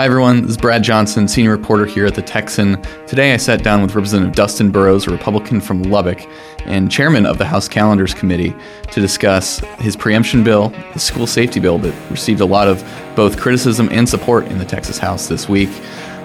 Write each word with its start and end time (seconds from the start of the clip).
Hi, 0.00 0.06
everyone. 0.06 0.40
This 0.40 0.52
is 0.52 0.56
Brad 0.56 0.82
Johnson, 0.82 1.28
senior 1.28 1.50
reporter 1.50 1.84
here 1.84 2.06
at 2.06 2.14
The 2.14 2.22
Texan. 2.22 2.80
Today 3.06 3.34
I 3.34 3.36
sat 3.36 3.62
down 3.62 3.82
with 3.82 3.94
Representative 3.94 4.34
Dustin 4.34 4.70
Burrows, 4.70 5.06
a 5.06 5.10
Republican 5.10 5.60
from 5.60 5.82
Lubbock 5.82 6.26
and 6.64 6.90
chairman 6.90 7.26
of 7.26 7.36
the 7.36 7.44
House 7.44 7.68
Calendars 7.68 8.14
Committee, 8.14 8.56
to 8.92 9.00
discuss 9.02 9.58
his 9.78 9.96
preemption 9.96 10.42
bill, 10.42 10.70
the 10.94 10.98
school 10.98 11.26
safety 11.26 11.60
bill 11.60 11.76
that 11.80 11.94
received 12.10 12.40
a 12.40 12.46
lot 12.46 12.66
of 12.66 12.82
both 13.14 13.38
criticism 13.38 13.90
and 13.92 14.08
support 14.08 14.46
in 14.46 14.56
the 14.56 14.64
Texas 14.64 14.96
House 14.96 15.26
this 15.26 15.50
week, 15.50 15.68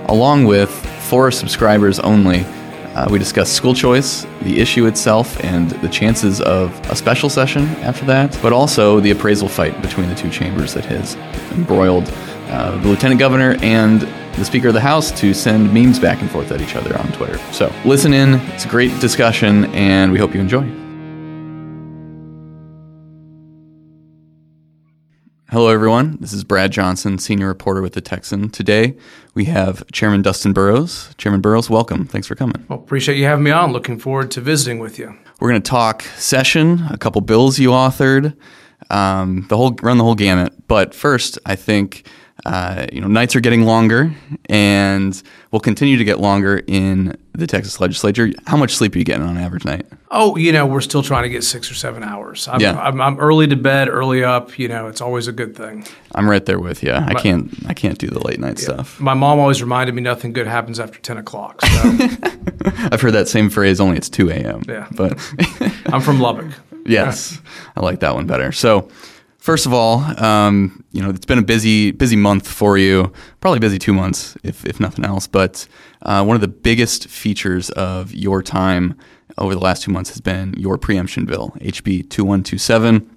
along 0.06 0.46
with 0.46 0.72
for 1.10 1.30
subscribers 1.30 2.00
only. 2.00 2.46
Uh, 2.96 3.10
we 3.12 3.20
discussed 3.20 3.52
school 3.52 3.74
choice, 3.74 4.26
the 4.44 4.58
issue 4.62 4.86
itself, 4.86 5.44
and 5.44 5.72
the 5.72 5.90
chances 5.90 6.40
of 6.40 6.72
a 6.90 6.96
special 6.96 7.30
session 7.30 7.64
after 7.84 8.06
that, 8.06 8.40
but 8.42 8.54
also 8.54 9.02
the 9.02 9.12
appraisal 9.12 9.50
fight 9.50 9.82
between 9.82 10.08
the 10.08 10.16
two 10.16 10.30
chambers 10.30 10.74
that 10.74 10.86
has 10.86 11.16
embroiled 11.52 12.10
uh, 12.48 12.78
the 12.82 12.88
lieutenant 12.88 13.20
governor 13.20 13.58
and 13.62 14.02
the 14.02 14.46
Speaker 14.46 14.68
of 14.68 14.74
the 14.74 14.82
House 14.82 15.12
to 15.20 15.34
send 15.34 15.74
memes 15.74 16.00
back 16.00 16.22
and 16.22 16.30
forth 16.30 16.52
at 16.52 16.62
each 16.62 16.76
other 16.76 16.98
on 16.98 17.12
Twitter. 17.14 17.38
So 17.54 17.74
listen 17.86 18.14
in. 18.14 18.36
It's 18.52 18.66
a 18.66 18.70
great 18.70 19.00
discussion, 19.00 19.66
and 19.74 20.12
we 20.12 20.20
hope 20.20 20.34
you 20.34 20.42
enjoy. 20.42 20.70
Hello, 25.52 25.70
everyone. 25.70 26.18
This 26.20 26.34
is 26.34 26.44
Brad 26.44 26.72
Johnson, 26.72 27.18
senior 27.18 27.48
reporter 27.48 27.82
with 27.82 27.94
the 27.94 28.02
Texan. 28.02 28.50
Today, 28.50 28.98
we 29.36 29.46
have 29.46 29.90
Chairman 29.94 30.22
Dustin 30.22 30.52
Burrows. 30.52 31.16
Chairman 31.18 31.40
Burrows, 31.40 31.70
welcome. 31.70 32.06
Thanks 32.06 32.28
for 32.28 32.36
coming. 32.36 32.66
Well, 32.68 32.80
appreciate 32.80 33.18
you 33.18 33.24
having 33.24 33.46
me 33.46 33.52
on. 33.52 33.72
Looking 33.72 33.98
forward 33.98 34.32
to 34.32 34.42
visiting 34.42 34.80
with 34.80 35.00
you. 35.00 35.16
We're 35.40 35.50
going 35.50 35.62
to 35.62 35.70
talk 35.70 36.02
session, 36.18 36.86
a 36.90 36.98
couple 36.98 37.22
bills 37.22 37.58
you 37.58 37.70
authored, 37.70 38.36
um, 38.90 39.46
the 39.48 39.56
whole 39.56 39.72
run 39.82 39.98
the 39.98 40.04
whole 40.04 40.16
gamut. 40.16 40.68
But 40.68 40.94
first, 40.94 41.40
I 41.46 41.56
think 41.56 42.06
uh, 42.46 42.86
you 42.92 43.00
know, 43.00 43.08
nights 43.08 43.36
are 43.36 43.40
getting 43.40 43.64
longer 43.64 44.14
and 44.50 45.22
will 45.52 45.60
continue 45.62 45.98
to 45.98 46.04
get 46.04 46.20
longer 46.20 46.62
in 46.68 47.18
the 47.34 47.48
Texas 47.48 47.80
legislature. 47.80 48.30
How 48.46 48.58
much 48.58 48.76
sleep 48.76 48.94
are 48.94 48.98
you 48.98 49.06
getting 49.06 49.24
on 49.24 49.38
average 49.38 49.64
night? 49.64 49.86
Oh, 50.12 50.36
you 50.36 50.52
know, 50.52 50.66
we're 50.66 50.82
still 50.82 51.02
trying 51.02 51.24
to 51.24 51.30
get 51.30 51.44
six 51.44 51.72
or 51.72 51.76
seven 51.76 52.04
hours. 52.04 52.48
I'm, 52.50 52.60
Yeah. 52.60 52.78
I'm, 52.78 53.00
I'm 53.02 53.18
early 53.20 53.48
to 53.48 53.56
bed, 53.56 53.88
early 53.88 54.24
up. 54.24 54.60
You 54.60 54.68
know, 54.68 54.88
it's 54.88 55.00
always 55.02 55.28
a 55.28 55.32
good 55.32 55.56
thing. 55.56 55.86
I'm 56.14 56.30
right 56.30 56.46
there 56.46 56.60
with 56.60 56.84
you. 56.84 56.92
I 56.94 57.14
can't. 57.14 57.52
I 57.68 57.74
can't 57.74 57.98
do 57.98 58.08
the 58.08 58.20
late 58.20 58.40
night 58.40 58.60
stuff. 58.60 59.00
My 59.00 59.14
mom 59.14 59.40
always 59.40 59.62
reminded 59.62 59.96
me 59.96 60.02
nothing 60.02 60.34
good 60.34 60.46
happens 60.46 60.80
after 60.80 61.00
10 61.00 61.18
o'clock. 61.18 61.62
So 61.62 61.82
I've 62.92 63.02
heard 63.02 63.14
that 63.14 63.28
same 63.30 63.50
phrase. 63.50 63.80
Only 63.80 63.98
it's 63.98 64.10
2 64.10 64.30
a.m. 64.30 64.62
Yeah. 64.68 64.88
But 64.92 65.14
I'm 65.88 66.02
from 66.02 66.20
Lubbock. 66.20 66.52
yes, 66.86 67.40
I 67.76 67.80
like 67.80 68.02
that 68.02 68.14
one 68.14 68.28
better. 68.28 68.52
So. 68.52 68.90
First 69.46 69.68
of 69.68 69.74
all, 69.76 70.00
um, 70.24 70.84
you 70.92 71.04
know 71.04 71.12
it's 71.12 71.28
been 71.28 71.38
a 71.38 71.44
busy, 71.44 71.92
busy 71.92 72.16
month 72.16 72.48
for 72.48 72.80
you. 72.80 73.14
Probably 73.42 73.60
busy 73.60 73.78
two 73.78 73.94
months, 73.94 74.36
if 74.42 74.66
if 74.66 74.80
nothing 74.80 75.06
else. 75.06 75.28
But 75.28 75.68
uh, 76.02 76.26
one 76.26 76.34
of 76.34 76.42
the 76.42 76.48
biggest 76.48 77.08
features 77.08 77.70
of 77.70 78.12
your 78.12 78.42
time 78.42 78.98
over 79.38 79.54
the 79.54 79.62
last 79.62 79.84
two 79.84 79.92
months 79.92 80.10
has 80.10 80.20
been 80.20 80.56
your 80.58 80.80
preemption 80.80 81.26
bill, 81.26 81.56
HB 81.60 82.10
two 82.10 82.26
one 82.26 82.42
two 82.42 82.58
seven. 82.58 83.08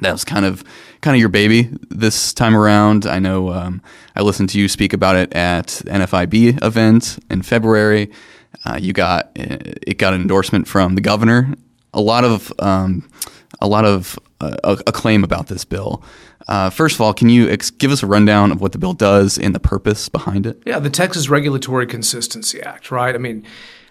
That 0.00 0.10
was 0.10 0.24
kind 0.24 0.44
of 0.44 0.64
kind 1.00 1.14
of 1.14 1.20
your 1.20 1.28
baby 1.28 1.70
this 1.90 2.34
time 2.34 2.56
around. 2.56 3.06
I 3.06 3.20
know 3.20 3.52
um, 3.52 3.80
I 4.16 4.22
listened 4.22 4.48
to 4.48 4.58
you 4.58 4.66
speak 4.66 4.92
about 4.92 5.14
it 5.14 5.32
at 5.32 5.66
NFIB 5.86 6.60
event 6.60 7.20
in 7.30 7.42
February. 7.42 8.10
Uh, 8.64 8.80
you 8.82 8.92
got 8.92 9.30
it 9.36 9.96
got 9.96 10.12
an 10.12 10.22
endorsement 10.22 10.66
from 10.66 10.96
the 10.96 11.00
governor. 11.00 11.54
A 11.94 12.00
lot 12.00 12.24
of 12.24 12.52
um, 12.58 13.08
a 13.60 13.68
lot 13.68 13.84
of 13.84 14.18
uh, 14.40 14.76
acclaim 14.86 15.24
about 15.24 15.48
this 15.48 15.64
bill. 15.64 16.02
Uh, 16.46 16.70
first 16.70 16.94
of 16.94 17.00
all, 17.00 17.12
can 17.12 17.28
you 17.28 17.48
ex- 17.48 17.70
give 17.70 17.90
us 17.90 18.02
a 18.02 18.06
rundown 18.06 18.52
of 18.52 18.60
what 18.60 18.72
the 18.72 18.78
bill 18.78 18.94
does 18.94 19.38
and 19.38 19.54
the 19.54 19.60
purpose 19.60 20.08
behind 20.08 20.46
it? 20.46 20.62
Yeah, 20.64 20.78
the 20.78 20.90
Texas 20.90 21.28
Regulatory 21.28 21.86
Consistency 21.86 22.62
Act, 22.62 22.90
right? 22.90 23.14
I 23.14 23.18
mean, 23.18 23.44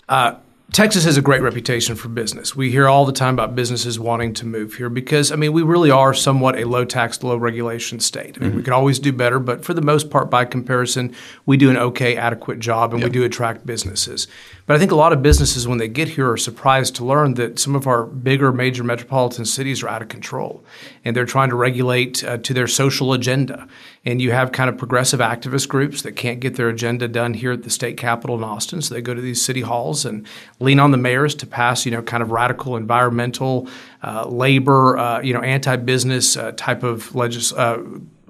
uh, 0.09 0.35
Texas 0.73 1.05
has 1.05 1.15
a 1.15 1.21
great 1.21 1.41
reputation 1.41 1.95
for 1.95 2.09
business. 2.09 2.53
We 2.53 2.71
hear 2.71 2.89
all 2.89 3.05
the 3.05 3.13
time 3.13 3.33
about 3.33 3.55
businesses 3.55 3.99
wanting 3.99 4.33
to 4.35 4.45
move 4.45 4.73
here 4.73 4.89
because, 4.89 5.31
I 5.31 5.37
mean, 5.37 5.53
we 5.53 5.61
really 5.61 5.91
are 5.91 6.13
somewhat 6.13 6.59
a 6.59 6.65
low 6.65 6.83
tax, 6.83 7.23
low 7.23 7.37
regulation 7.37 8.01
state. 8.01 8.37
I 8.37 8.43
mean, 8.43 8.55
we 8.55 8.63
could 8.63 8.73
always 8.73 8.99
do 8.99 9.13
better, 9.13 9.39
but 9.39 9.63
for 9.63 9.73
the 9.73 9.81
most 9.81 10.09
part, 10.09 10.29
by 10.29 10.43
comparison, 10.43 11.15
we 11.45 11.55
do 11.55 11.69
an 11.69 11.77
okay, 11.77 12.17
adequate 12.17 12.59
job 12.59 12.93
and 12.93 13.01
we 13.01 13.09
do 13.09 13.23
attract 13.23 13.65
businesses. 13.65 14.27
But 14.67 14.75
I 14.75 14.79
think 14.79 14.91
a 14.91 14.95
lot 14.95 15.13
of 15.13 15.21
businesses, 15.21 15.65
when 15.65 15.77
they 15.77 15.87
get 15.87 16.09
here, 16.09 16.29
are 16.29 16.37
surprised 16.37 16.93
to 16.95 17.05
learn 17.05 17.35
that 17.35 17.57
some 17.57 17.73
of 17.73 17.87
our 17.87 18.03
bigger 18.03 18.51
major 18.51 18.83
metropolitan 18.83 19.45
cities 19.45 19.81
are 19.81 19.87
out 19.87 20.01
of 20.01 20.09
control 20.09 20.61
and 21.05 21.15
they're 21.15 21.25
trying 21.25 21.49
to 21.51 21.55
regulate 21.55 22.21
uh, 22.21 22.37
to 22.39 22.53
their 22.53 22.67
social 22.67 23.13
agenda. 23.13 23.65
And 24.05 24.21
you 24.21 24.33
have 24.33 24.51
kind 24.51 24.69
of 24.69 24.77
progressive 24.77 25.21
activist 25.21 25.69
groups 25.69 26.01
that 26.01 26.17
can't 26.17 26.41
get 26.41 26.57
their 26.57 26.67
agenda 26.67 27.07
done 27.07 27.33
here 27.33 27.53
at 27.53 27.63
the 27.63 27.69
state 27.69 27.95
capitol 27.95 28.35
in 28.35 28.43
Austin. 28.43 28.81
So 28.81 28.93
they 28.93 29.01
go 29.01 29.13
to 29.13 29.21
these 29.21 29.41
city 29.41 29.61
halls 29.61 30.03
and 30.03 30.27
lean 30.59 30.81
on 30.81 30.91
the 30.91 30.97
mayors 30.97 31.33
to 31.35 31.47
pass, 31.47 31.85
you 31.85 31.91
know, 31.93 32.01
kind 32.01 32.21
of 32.21 32.31
radical 32.31 32.75
environmental, 32.75 33.69
uh, 34.03 34.27
labor, 34.27 34.97
uh, 34.97 35.21
you 35.21 35.33
know, 35.33 35.41
anti-business 35.41 36.35
uh, 36.35 36.51
type 36.57 36.83
of 36.83 37.15
legis- 37.15 37.53
uh, 37.53 37.81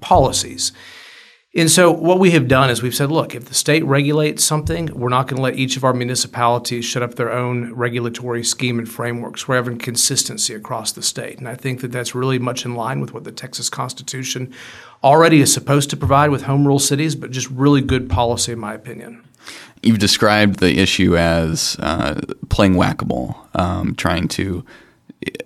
policies. 0.02 0.72
And 1.57 1.72
so, 1.72 1.91
what 1.91 2.19
we 2.19 2.29
have 2.31 2.47
done 2.47 2.69
is 2.69 2.84
we've 2.84 2.94
said, 2.94 3.09
look, 3.09 3.34
if 3.34 3.45
the 3.45 3.56
state 3.56 3.84
regulates 3.84 4.44
something, 4.44 4.91
we're 4.94 5.09
not 5.09 5.28
going 5.28 5.38
to 5.38 5.41
let 5.41 5.56
each 5.56 5.75
of 5.75 5.84
our 5.84 5.91
municipalities 5.91 6.91
set 6.91 7.01
up 7.01 7.16
their 7.16 7.34
own 7.34 7.73
regulatory 7.73 8.44
scheme 8.44 8.78
and 8.78 8.88
frameworks. 8.88 9.47
We're 9.47 9.56
having 9.56 9.79
consistency 9.79 10.53
across 10.53 10.91
the 10.91 11.01
state. 11.01 11.40
And 11.40 11.47
I 11.47 11.56
think 11.56 11.81
that 11.81 11.91
that's 11.91 12.13
really 12.13 12.38
much 12.38 12.63
in 12.63 12.75
line 12.75 13.01
with 13.01 13.12
what 13.12 13.23
the 13.23 13.31
Texas 13.31 13.72
Constitution 13.72 14.53
already 15.03 15.41
is 15.41 15.51
supposed 15.51 15.90
to 15.90 15.97
provide 15.97 16.29
with 16.29 16.44
home 16.44 16.68
rule 16.68 16.78
cities, 16.78 17.16
but 17.16 17.31
just 17.31 17.50
really 17.50 17.81
good 17.81 18.07
policy, 18.07 18.51
in 18.51 18.59
my 18.59 18.75
opinion. 18.75 19.28
You've 19.81 19.97
described 19.97 20.59
the 20.59 20.78
issue 20.78 21.18
as 21.18 21.75
uh, 21.79 22.22
playing 22.50 22.75
whack 22.75 23.01
a 23.01 23.06
mole, 23.06 23.35
um, 23.56 23.95
trying 23.95 24.28
to 24.29 24.63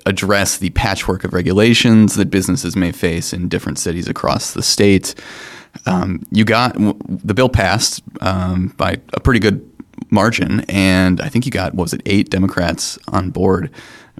address 0.05 0.57
the 0.57 0.71
patchwork 0.71 1.23
of 1.23 1.33
regulations 1.33 2.15
that 2.15 2.29
businesses 2.29 2.75
may 2.75 2.91
face 2.91 3.31
in 3.31 3.47
different 3.47 3.79
cities 3.79 4.09
across 4.09 4.53
the 4.53 4.61
state. 4.61 5.15
Um, 5.85 6.23
you 6.31 6.45
got 6.45 6.75
the 6.77 7.33
bill 7.33 7.49
passed 7.49 8.03
um, 8.21 8.73
by 8.77 8.97
a 9.13 9.19
pretty 9.19 9.39
good 9.39 9.67
margin, 10.09 10.61
and 10.67 11.21
I 11.21 11.29
think 11.29 11.45
you 11.45 11.51
got 11.51 11.73
what 11.73 11.83
was 11.83 11.93
it 11.93 12.01
eight 12.05 12.29
Democrats 12.29 12.97
on 13.07 13.29
board. 13.29 13.71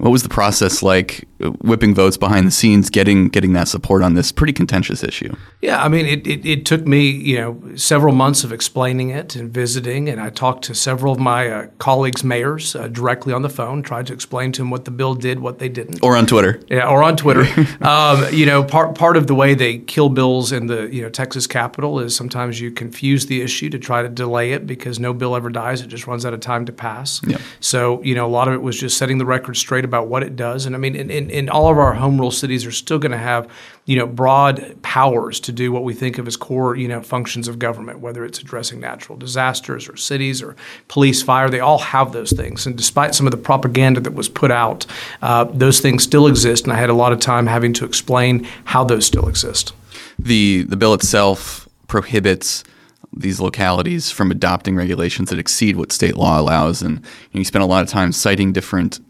What 0.01 0.09
was 0.09 0.23
the 0.23 0.29
process 0.29 0.81
like, 0.81 1.27
whipping 1.59 1.93
votes 1.93 2.17
behind 2.17 2.47
the 2.47 2.51
scenes, 2.51 2.89
getting 2.89 3.27
getting 3.27 3.53
that 3.53 3.67
support 3.67 4.01
on 4.01 4.15
this 4.15 4.31
pretty 4.31 4.51
contentious 4.51 5.03
issue? 5.03 5.35
Yeah, 5.61 5.83
I 5.83 5.89
mean, 5.89 6.07
it, 6.07 6.25
it, 6.25 6.43
it, 6.43 6.65
took 6.65 6.87
me, 6.87 7.11
you 7.11 7.37
know, 7.37 7.75
several 7.75 8.11
months 8.11 8.43
of 8.43 8.51
explaining 8.51 9.11
it 9.11 9.35
and 9.35 9.53
visiting, 9.53 10.09
and 10.09 10.19
I 10.19 10.31
talked 10.31 10.63
to 10.65 10.73
several 10.73 11.13
of 11.13 11.19
my 11.19 11.49
uh, 11.49 11.67
colleagues, 11.77 12.23
mayors, 12.23 12.75
uh, 12.75 12.87
directly 12.87 13.31
on 13.31 13.43
the 13.43 13.49
phone, 13.49 13.83
tried 13.83 14.07
to 14.07 14.13
explain 14.13 14.51
to 14.53 14.61
them 14.61 14.71
what 14.71 14.85
the 14.85 14.91
bill 14.91 15.13
did, 15.13 15.39
what 15.39 15.59
they 15.59 15.69
didn't, 15.69 16.01
or 16.01 16.17
on 16.17 16.25
Twitter, 16.25 16.59
yeah, 16.67 16.87
or 16.87 17.03
on 17.03 17.15
Twitter. 17.15 17.45
um, 17.81 18.25
you 18.33 18.47
know, 18.47 18.63
part 18.63 18.95
part 18.95 19.17
of 19.17 19.27
the 19.27 19.35
way 19.35 19.53
they 19.53 19.77
kill 19.77 20.09
bills 20.09 20.51
in 20.51 20.65
the 20.65 20.87
you 20.91 21.03
know 21.03 21.09
Texas 21.09 21.45
Capitol 21.45 21.99
is 21.99 22.15
sometimes 22.15 22.59
you 22.59 22.71
confuse 22.71 23.27
the 23.27 23.43
issue 23.43 23.69
to 23.69 23.77
try 23.77 24.01
to 24.01 24.09
delay 24.09 24.53
it 24.53 24.65
because 24.65 24.99
no 24.99 25.13
bill 25.13 25.35
ever 25.35 25.51
dies; 25.51 25.81
it 25.81 25.89
just 25.89 26.07
runs 26.07 26.25
out 26.25 26.33
of 26.33 26.39
time 26.39 26.65
to 26.65 26.71
pass. 26.71 27.21
Yep. 27.27 27.39
So 27.59 28.01
you 28.01 28.15
know, 28.15 28.25
a 28.25 28.33
lot 28.33 28.47
of 28.47 28.55
it 28.55 28.63
was 28.63 28.79
just 28.79 28.97
setting 28.97 29.19
the 29.19 29.27
record 29.27 29.57
straight 29.57 29.85
about 29.91 30.07
what 30.07 30.23
it 30.23 30.37
does, 30.37 30.65
and 30.65 30.73
I 30.73 30.79
mean, 30.79 30.95
in, 30.95 31.11
in, 31.11 31.29
in 31.29 31.49
all 31.49 31.69
of 31.69 31.77
our 31.77 31.93
home 31.95 32.17
rule 32.17 32.31
cities 32.31 32.65
are 32.65 32.71
still 32.71 32.97
going 32.97 33.11
to 33.11 33.17
have 33.17 33.49
you 33.85 33.97
know 33.97 34.05
broad 34.05 34.77
powers 34.83 35.39
to 35.41 35.51
do 35.51 35.69
what 35.71 35.83
we 35.83 35.93
think 35.93 36.17
of 36.17 36.25
as 36.25 36.37
core 36.37 36.77
you 36.77 36.87
know 36.87 37.01
functions 37.01 37.47
of 37.47 37.59
government 37.59 37.99
whether 37.99 38.23
it's 38.23 38.39
addressing 38.39 38.79
natural 38.79 39.17
disasters 39.17 39.89
or 39.89 39.97
cities 39.97 40.41
or 40.41 40.55
police 40.87 41.21
fire 41.21 41.49
they 41.49 41.59
all 41.59 41.79
have 41.79 42.13
those 42.13 42.31
things. 42.31 42.65
And 42.65 42.77
despite 42.77 43.15
some 43.15 43.27
of 43.27 43.31
the 43.31 43.37
propaganda 43.37 43.99
that 44.01 44.13
was 44.13 44.29
put 44.29 44.51
out 44.51 44.85
uh, 45.21 45.45
those 45.45 45.79
things 45.79 46.03
still 46.03 46.27
exist 46.27 46.63
and 46.63 46.73
i 46.73 46.77
had 46.77 46.89
a 46.89 46.93
lot 46.93 47.11
of 47.11 47.19
time 47.19 47.47
having 47.47 47.73
to 47.73 47.85
explain 47.85 48.47
how 48.65 48.83
those 48.83 49.05
still 49.05 49.27
exist. 49.27 49.73
The 50.17 50.63
the 50.63 50.77
bill 50.77 50.93
itself 50.93 51.67
prohibits 51.87 52.63
these 53.13 53.41
localities 53.41 54.09
from 54.09 54.31
adopting 54.31 54.75
regulations 54.75 55.29
that 55.29 55.39
exceed 55.39 55.75
what 55.75 55.91
state 55.91 56.15
law 56.15 56.39
allows. 56.39 56.81
And 56.81 56.99
you, 56.99 57.03
know, 57.33 57.39
you 57.39 57.43
spend 57.43 57.63
a 57.63 57.67
lot 57.67 57.83
of 57.83 57.89
time 57.89 58.11
citing 58.13 58.53
different 58.53 59.01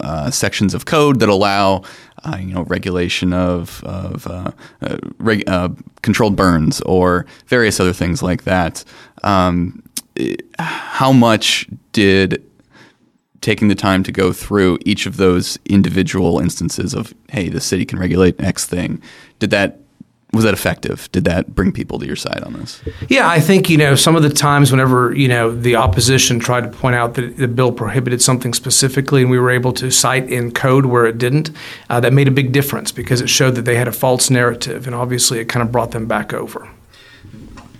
uh, 0.00 0.30
sections 0.30 0.74
of 0.74 0.84
code 0.84 1.20
that 1.20 1.28
allow 1.28 1.82
uh, 2.24 2.36
you 2.38 2.54
know 2.54 2.62
regulation 2.64 3.32
of 3.32 3.82
of 3.84 4.26
uh, 4.26 4.50
uh 4.82 4.98
reg- 5.18 5.48
uh, 5.48 5.68
controlled 6.02 6.36
burns 6.36 6.80
or 6.82 7.26
various 7.46 7.80
other 7.80 7.92
things 7.92 8.22
like 8.22 8.44
that. 8.44 8.84
Um, 9.22 9.82
how 10.58 11.12
much 11.12 11.68
did 11.92 12.44
taking 13.40 13.68
the 13.68 13.74
time 13.74 14.02
to 14.02 14.10
go 14.10 14.32
through 14.32 14.78
each 14.84 15.06
of 15.06 15.16
those 15.16 15.58
individual 15.66 16.40
instances 16.40 16.94
of 16.94 17.14
hey, 17.30 17.48
the 17.48 17.60
city 17.60 17.84
can 17.84 17.98
regulate 17.98 18.40
X 18.40 18.64
thing, 18.64 19.00
did 19.38 19.50
that 19.50 19.78
was 20.32 20.44
that 20.44 20.52
effective? 20.52 21.08
Did 21.10 21.24
that 21.24 21.54
bring 21.54 21.72
people 21.72 21.98
to 21.98 22.06
your 22.06 22.14
side 22.16 22.42
on 22.44 22.52
this? 22.52 22.82
Yeah, 23.08 23.28
I 23.28 23.40
think 23.40 23.70
you 23.70 23.78
know 23.78 23.94
some 23.94 24.14
of 24.14 24.22
the 24.22 24.28
times 24.28 24.70
whenever 24.70 25.14
you 25.14 25.26
know 25.26 25.54
the 25.54 25.76
opposition 25.76 26.38
tried 26.38 26.62
to 26.62 26.68
point 26.68 26.96
out 26.96 27.14
that 27.14 27.38
the 27.38 27.48
bill 27.48 27.72
prohibited 27.72 28.20
something 28.20 28.52
specifically, 28.52 29.22
and 29.22 29.30
we 29.30 29.38
were 29.38 29.50
able 29.50 29.72
to 29.72 29.90
cite 29.90 30.30
in 30.30 30.52
code 30.52 30.84
where 30.86 31.06
it 31.06 31.16
didn't, 31.16 31.50
uh, 31.88 31.98
that 32.00 32.12
made 32.12 32.28
a 32.28 32.30
big 32.30 32.52
difference 32.52 32.92
because 32.92 33.22
it 33.22 33.28
showed 33.28 33.54
that 33.54 33.64
they 33.64 33.76
had 33.76 33.88
a 33.88 33.92
false 33.92 34.28
narrative, 34.28 34.86
and 34.86 34.94
obviously 34.94 35.38
it 35.38 35.46
kind 35.46 35.62
of 35.62 35.72
brought 35.72 35.92
them 35.92 36.06
back 36.06 36.32
over. 36.34 36.68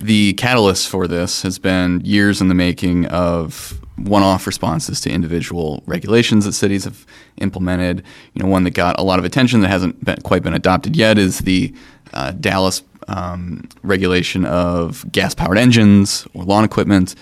the 0.00 0.32
catalyst 0.34 0.88
for 0.88 1.08
this 1.08 1.42
has 1.42 1.58
been 1.58 2.00
years 2.04 2.40
in 2.40 2.48
the 2.48 2.54
making 2.54 3.06
of 3.06 3.78
one-off 3.96 4.46
responses 4.46 5.00
to 5.00 5.10
individual 5.10 5.82
regulations 5.86 6.44
that 6.44 6.52
cities 6.52 6.84
have 6.84 7.04
implemented. 7.38 8.04
You 8.34 8.42
know, 8.42 8.48
one 8.48 8.62
that 8.62 8.70
got 8.74 8.96
a 8.98 9.02
lot 9.02 9.18
of 9.18 9.24
attention 9.24 9.60
that 9.62 9.68
hasn't 9.68 10.04
been, 10.04 10.20
quite 10.22 10.44
been 10.44 10.54
adopted 10.54 10.94
yet 10.94 11.18
is 11.18 11.40
the 11.40 11.74
uh, 12.12 12.32
Dallas 12.32 12.82
um, 13.08 13.68
regulation 13.82 14.44
of 14.44 15.10
gas-powered 15.10 15.58
engines 15.58 16.26
or 16.34 16.44
lawn 16.44 16.64
equipment. 16.64 17.14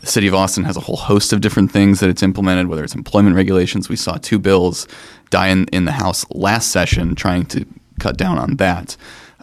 The 0.00 0.06
city 0.06 0.26
of 0.26 0.34
Austin 0.34 0.64
has 0.64 0.76
a 0.76 0.80
whole 0.80 0.96
host 0.96 1.32
of 1.32 1.40
different 1.40 1.72
things 1.72 2.00
that 2.00 2.10
it's 2.10 2.22
implemented, 2.22 2.66
whether 2.66 2.84
it's 2.84 2.94
employment 2.94 3.36
regulations. 3.36 3.88
We 3.88 3.96
saw 3.96 4.16
two 4.16 4.38
bills 4.38 4.86
die 5.30 5.48
in, 5.48 5.66
in 5.66 5.84
the 5.84 5.92
House 5.92 6.26
last 6.30 6.70
session 6.70 7.14
trying 7.14 7.46
to 7.46 7.64
cut 7.98 8.16
down 8.16 8.38
on 8.38 8.56
that. 8.56 8.96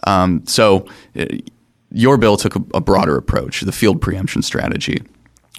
Um, 0.06 0.46
so, 0.46 0.86
uh, 1.18 1.26
your 1.90 2.18
bill 2.18 2.36
took 2.36 2.54
a, 2.54 2.62
a 2.74 2.80
broader 2.80 3.16
approach, 3.16 3.62
the 3.62 3.72
field 3.72 4.00
preemption 4.00 4.42
strategy. 4.42 5.02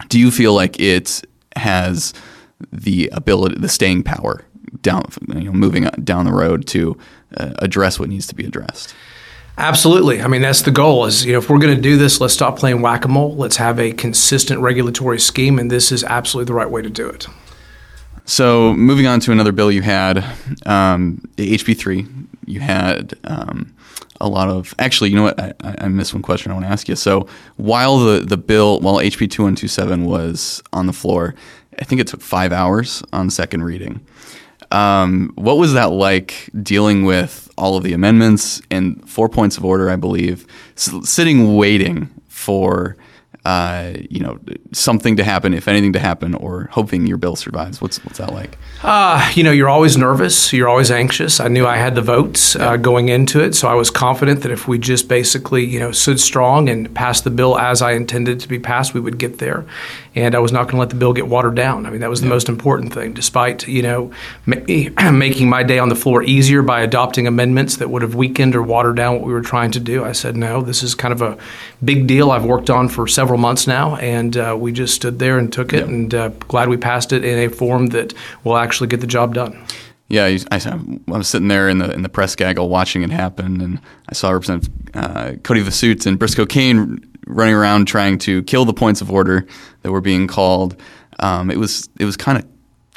Do 0.08 0.20
you 0.20 0.32
feel 0.32 0.54
like 0.54 0.80
it 0.80 1.24
has 1.56 2.14
the 2.72 3.10
ability, 3.12 3.56
the 3.60 3.70
staying 3.70 4.04
power 4.04 4.46
down, 4.82 5.06
you 5.28 5.46
know, 5.46 5.52
moving 5.52 5.86
down 6.04 6.26
the 6.26 6.32
road 6.32 6.68
to 6.68 6.98
uh, 7.36 7.54
address 7.60 8.00
what 8.00 8.10
needs 8.10 8.28
to 8.28 8.36
be 8.36 8.46
addressed? 8.46 8.94
Absolutely. 9.60 10.22
I 10.22 10.28
mean, 10.28 10.42
that's 10.42 10.62
the 10.62 10.72
goal. 10.72 11.06
Is 11.06 11.26
you 11.26 11.34
know, 11.34 11.40
if 11.40 11.50
we're 11.50 11.60
going 11.60 11.76
to 11.76 11.82
do 11.82 11.98
this, 11.98 12.22
let's 12.22 12.34
stop 12.34 12.58
playing 12.58 12.82
whack 12.82 13.04
a 13.04 13.10
mole. 13.10 13.36
Let's 13.36 13.58
have 13.58 13.78
a 13.78 13.92
consistent 13.92 14.62
regulatory 14.62 15.20
scheme, 15.20 15.60
and 15.60 15.70
this 15.70 15.92
is 15.92 16.02
absolutely 16.06 16.48
the 16.48 16.54
right 16.54 16.70
way 16.72 16.82
to 16.82 16.90
do 16.90 17.10
it. 17.10 17.28
So, 18.24 18.74
moving 18.74 19.06
on 19.06 19.20
to 19.22 19.34
another 19.34 19.52
bill 19.52 19.70
you 19.70 19.82
had, 19.82 20.24
um, 20.66 21.22
HB 21.36 21.78
three. 21.78 22.08
You 22.46 22.62
had 22.62 23.16
um, 23.26 23.76
a 24.22 24.30
lot 24.30 24.48
of 24.48 24.74
actually. 24.80 25.10
You 25.10 25.18
know 25.18 25.24
what? 25.24 25.38
I, 25.38 25.54
I 25.62 25.88
missed 25.90 26.14
one 26.14 26.24
question 26.24 26.52
I 26.52 26.56
want 26.56 26.66
to 26.66 26.72
ask 26.72 26.88
you. 26.88 26.96
So, 26.96 27.28
while 27.58 28.00
the 28.00 28.22
the 28.22 28.38
bill, 28.38 28.80
while 28.80 28.96
HB 28.96 29.30
two 29.30 29.44
one 29.44 29.56
two 29.56 29.68
seven 29.68 30.06
was 30.06 30.64
on 30.72 30.88
the 30.88 30.94
floor, 30.94 31.36
I 31.80 31.84
think 31.84 32.00
it 32.00 32.08
took 32.08 32.22
five 32.22 32.54
hours 32.54 33.04
on 33.12 33.30
second 33.30 33.64
reading. 33.64 34.00
Um, 34.72 35.32
what 35.36 35.58
was 35.58 35.74
that 35.74 35.92
like 35.92 36.50
dealing 36.62 37.04
with 37.04 37.50
all 37.58 37.76
of 37.76 37.84
the 37.84 37.94
amendments 37.94 38.62
and 38.70 39.08
four 39.10 39.28
points 39.30 39.58
of 39.58 39.66
order, 39.66 39.90
I 39.90 39.96
believe, 39.96 40.46
S- 40.78 41.10
sitting 41.10 41.56
waiting 41.56 42.10
for 42.28 42.96
uh, 43.50 43.94
you 44.12 44.20
know 44.20 44.38
something 44.74 45.18
to 45.18 45.24
happen, 45.24 45.56
if 45.56 45.68
anything 45.68 45.94
to 45.94 46.00
happen, 46.00 46.36
or 46.36 46.70
hoping 46.72 47.08
your 47.08 47.18
bill 47.18 47.36
survives? 47.36 47.82
What's 47.82 47.98
what's 48.06 48.20
that 48.20 48.32
like? 48.32 48.60
Uh, 48.84 49.32
you 49.34 49.44
know, 49.44 49.52
you're 49.52 49.70
always 49.70 49.98
nervous. 49.98 50.54
You're 50.54 50.70
always 50.70 50.92
anxious. 50.92 51.40
I 51.40 51.48
knew 51.48 51.66
I 51.66 51.78
had 51.78 51.96
the 51.96 52.04
votes 52.04 52.56
uh, 52.56 52.78
going 52.78 53.10
into 53.10 53.42
it, 53.42 53.56
so 53.56 53.68
I 53.68 53.74
was 53.74 53.90
confident 53.90 54.44
that 54.44 54.52
if 54.52 54.68
we 54.68 54.78
just 54.78 55.08
basically, 55.08 55.66
you 55.66 55.80
know, 55.80 55.92
stood 55.92 56.20
strong 56.20 56.70
and 56.70 56.94
passed 56.94 57.24
the 57.24 57.32
bill 57.32 57.58
as 57.58 57.82
I 57.82 57.94
intended 57.94 58.40
to 58.42 58.48
be 58.48 58.60
passed, 58.60 58.94
we 58.94 59.00
would 59.00 59.18
get 59.18 59.40
there. 59.40 59.66
And 60.14 60.36
I 60.36 60.40
was 60.40 60.52
not 60.52 60.64
going 60.66 60.74
to 60.74 60.80
let 60.80 60.90
the 60.90 60.96
bill 60.96 61.14
get 61.14 61.28
watered 61.28 61.56
down. 61.56 61.88
I 61.88 61.90
mean, 61.90 62.02
that 62.02 62.10
was 62.10 62.22
the 62.22 62.28
yeah. 62.28 62.34
most 62.34 62.50
important 62.50 62.94
thing. 62.94 63.14
Despite 63.14 63.68
you 63.68 63.82
know 63.82 64.12
ma- 64.46 65.12
making 65.12 65.50
my 65.50 65.64
day 65.64 65.80
on 65.80 65.90
the 65.90 65.96
floor 65.96 66.22
easier 66.22 66.62
by 66.62 66.82
adopting 66.82 67.26
amendments 67.26 67.78
that 67.78 67.90
would 67.90 68.04
have 68.04 68.14
weakened 68.14 68.56
or 68.56 68.62
watered 68.62 68.96
down 68.96 69.16
what 69.16 69.24
we 69.24 69.34
were 69.34 69.42
trying 69.42 69.72
to 69.72 69.80
do, 69.80 70.04
I 70.04 70.12
said 70.12 70.38
no. 70.38 70.62
This 70.62 70.84
is 70.84 70.94
kind 70.94 71.14
of 71.14 71.24
a 71.24 71.36
big 71.84 72.06
deal 72.06 72.30
I've 72.30 72.46
worked 72.46 72.70
on 72.70 72.90
for 72.90 73.08
several 73.08 73.39
months 73.40 73.68
now, 73.68 73.96
and 73.96 74.36
uh, 74.38 74.56
we 74.60 74.72
just 74.72 74.94
stood 74.94 75.20
there 75.20 75.38
and 75.38 75.52
took 75.52 75.74
it. 75.74 75.80
Yeah. 75.80 75.94
And 75.94 76.14
uh, 76.14 76.30
glad 76.30 76.70
we 76.70 76.78
passed 76.78 77.14
it 77.14 77.24
in 77.24 77.40
a 77.40 77.48
form 77.50 77.88
that 77.88 78.14
will 78.44 78.58
actually 78.58 78.88
get 78.88 79.02
the 79.02 79.08
job 79.08 79.34
done. 79.34 79.66
Yeah, 80.10 80.26
I, 80.26 80.40
I, 80.52 81.18
was 81.18 81.28
sitting 81.28 81.50
there 81.50 81.70
in 81.70 81.78
the 81.78 81.92
in 81.92 82.02
the 82.02 82.10
press 82.10 82.36
gaggle 82.36 82.68
watching 82.68 83.04
it 83.04 83.12
happen, 83.12 83.62
and 83.62 83.80
I 84.10 84.14
saw 84.14 84.32
Representative 84.32 84.74
uh, 84.96 85.34
Cody 85.44 85.62
Vasut 85.62 86.08
and 86.08 86.18
Briscoe 86.18 86.48
Cain 86.48 87.06
running 87.28 87.54
around 87.54 87.86
trying 87.86 88.18
to 88.20 88.42
kill 88.44 88.66
the 88.66 88.74
points 88.74 89.02
of 89.02 89.12
order 89.12 89.46
that 89.84 89.92
were 89.92 90.02
being 90.02 90.26
called. 90.26 90.76
Um, 91.20 91.52
it 91.52 91.58
was 91.58 91.90
it 92.00 92.06
was 92.06 92.18
kind 92.18 92.40
of 92.40 92.46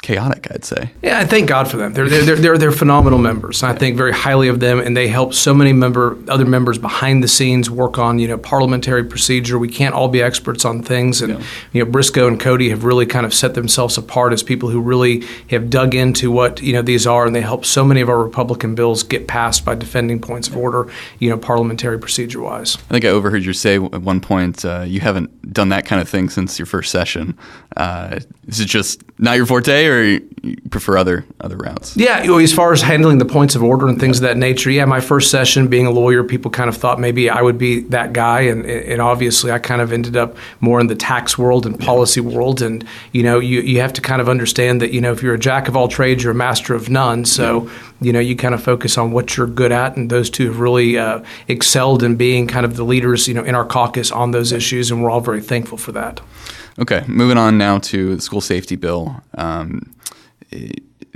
chaotic, 0.03 0.51
I'd 0.51 0.65
say. 0.65 0.91
Yeah, 1.01 1.19
I 1.19 1.25
thank 1.25 1.47
God 1.47 1.71
for 1.71 1.77
them. 1.77 1.93
They're 1.93 2.07
they're 2.07 2.35
they're, 2.35 2.57
they're 2.57 2.71
phenomenal 2.71 3.17
members. 3.17 3.63
I 3.63 3.73
think 3.73 3.97
very 3.97 4.11
highly 4.11 4.49
of 4.49 4.59
them, 4.59 4.79
and 4.79 4.95
they 4.95 5.07
help 5.07 5.33
so 5.33 5.53
many 5.53 5.73
member 5.73 6.17
other 6.27 6.45
members 6.45 6.77
behind 6.77 7.23
the 7.23 7.27
scenes 7.27 7.71
work 7.71 7.97
on 7.97 8.19
you 8.19 8.27
know 8.27 8.37
parliamentary 8.37 9.03
procedure. 9.03 9.57
We 9.57 9.69
can't 9.69 9.95
all 9.95 10.09
be 10.09 10.21
experts 10.21 10.65
on 10.65 10.83
things, 10.83 11.21
and 11.21 11.39
yeah. 11.39 11.45
you 11.71 11.83
know 11.83 11.89
Briscoe 11.89 12.27
and 12.27 12.39
Cody 12.39 12.69
have 12.69 12.83
really 12.83 13.05
kind 13.05 13.25
of 13.25 13.33
set 13.33 13.55
themselves 13.55 13.97
apart 13.97 14.33
as 14.33 14.43
people 14.43 14.69
who 14.69 14.81
really 14.81 15.25
have 15.49 15.69
dug 15.69 15.95
into 15.95 16.29
what 16.29 16.61
you 16.61 16.73
know 16.73 16.81
these 16.81 17.07
are, 17.07 17.25
and 17.25 17.35
they 17.35 17.41
help 17.41 17.65
so 17.65 17.83
many 17.83 18.01
of 18.01 18.09
our 18.09 18.21
Republican 18.21 18.75
bills 18.75 19.03
get 19.03 19.27
passed 19.27 19.63
by 19.65 19.73
defending 19.73 20.19
points 20.19 20.49
of 20.49 20.57
order, 20.57 20.91
you 21.19 21.29
know, 21.29 21.37
parliamentary 21.37 21.97
procedure 21.97 22.41
wise. 22.41 22.75
I 22.75 22.91
think 22.91 23.05
I 23.05 23.07
overheard 23.07 23.45
you 23.45 23.53
say 23.53 23.75
at 23.75 24.01
one 24.01 24.19
point 24.19 24.65
uh, 24.65 24.81
you 24.85 24.99
haven't 24.99 25.53
done 25.53 25.69
that 25.69 25.85
kind 25.85 26.01
of 26.01 26.09
thing 26.09 26.29
since 26.29 26.59
your 26.59 26.65
first 26.65 26.91
session. 26.91 27.37
Uh, 27.77 28.19
is 28.47 28.59
it 28.59 28.65
just 28.65 29.01
not 29.17 29.37
your 29.37 29.45
forte? 29.45 29.92
or 29.92 29.92
you 30.01 30.57
prefer 30.69 30.97
other 30.97 31.25
other 31.41 31.57
routes? 31.57 31.95
Yeah, 31.95 32.19
as 32.37 32.53
far 32.53 32.73
as 32.73 32.81
handling 32.81 33.17
the 33.17 33.25
points 33.25 33.55
of 33.55 33.63
order 33.63 33.87
and 33.87 33.99
things 33.99 34.19
yeah. 34.19 34.29
of 34.29 34.33
that 34.33 34.37
nature, 34.37 34.69
yeah. 34.69 34.85
My 34.85 34.99
first 34.99 35.29
session, 35.29 35.67
being 35.67 35.85
a 35.85 35.91
lawyer, 35.91 36.23
people 36.23 36.51
kind 36.51 36.69
of 36.69 36.77
thought 36.77 36.99
maybe 36.99 37.29
I 37.29 37.41
would 37.41 37.57
be 37.57 37.81
that 37.81 38.13
guy, 38.13 38.41
and 38.41 38.65
and 38.65 39.01
obviously 39.01 39.51
I 39.51 39.59
kind 39.59 39.81
of 39.81 39.91
ended 39.91 40.17
up 40.17 40.35
more 40.59 40.79
in 40.79 40.87
the 40.87 40.95
tax 40.95 41.37
world 41.37 41.65
and 41.65 41.79
policy 41.79 42.21
world, 42.21 42.61
and 42.61 42.85
you 43.11 43.23
know 43.23 43.39
you 43.39 43.61
you 43.61 43.81
have 43.81 43.93
to 43.93 44.01
kind 44.01 44.21
of 44.21 44.29
understand 44.29 44.81
that 44.81 44.91
you 44.91 45.01
know 45.01 45.11
if 45.11 45.21
you're 45.21 45.35
a 45.35 45.39
jack 45.39 45.67
of 45.67 45.75
all 45.75 45.87
trades, 45.87 46.23
you're 46.23 46.31
a 46.31 46.35
master 46.35 46.73
of 46.73 46.89
none. 46.89 47.25
So 47.25 47.63
yeah. 47.63 47.71
you 48.01 48.13
know 48.13 48.19
you 48.19 48.35
kind 48.35 48.53
of 48.53 48.63
focus 48.63 48.97
on 48.97 49.11
what 49.11 49.37
you're 49.37 49.47
good 49.47 49.71
at, 49.71 49.97
and 49.97 50.09
those 50.09 50.29
two 50.29 50.47
have 50.47 50.59
really 50.59 50.97
uh, 50.97 51.23
excelled 51.47 52.03
in 52.03 52.15
being 52.15 52.47
kind 52.47 52.65
of 52.65 52.75
the 52.75 52.83
leaders, 52.83 53.27
you 53.27 53.33
know, 53.33 53.43
in 53.43 53.55
our 53.55 53.65
caucus 53.65 54.11
on 54.11 54.31
those 54.31 54.51
issues, 54.51 54.91
and 54.91 55.03
we're 55.03 55.09
all 55.09 55.21
very 55.21 55.41
thankful 55.41 55.77
for 55.77 55.91
that. 55.91 56.21
Okay, 56.79 57.03
moving 57.07 57.37
on 57.37 57.57
now 57.57 57.77
to 57.79 58.15
the 58.15 58.21
school 58.21 58.41
safety 58.41 58.75
bill. 58.75 59.21
Um, 59.35 59.93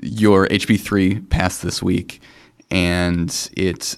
your 0.04 0.48
HB3 0.48 1.30
passed 1.30 1.64
this 1.64 1.82
week, 1.82 2.22
and 2.70 3.50
it 3.58 3.98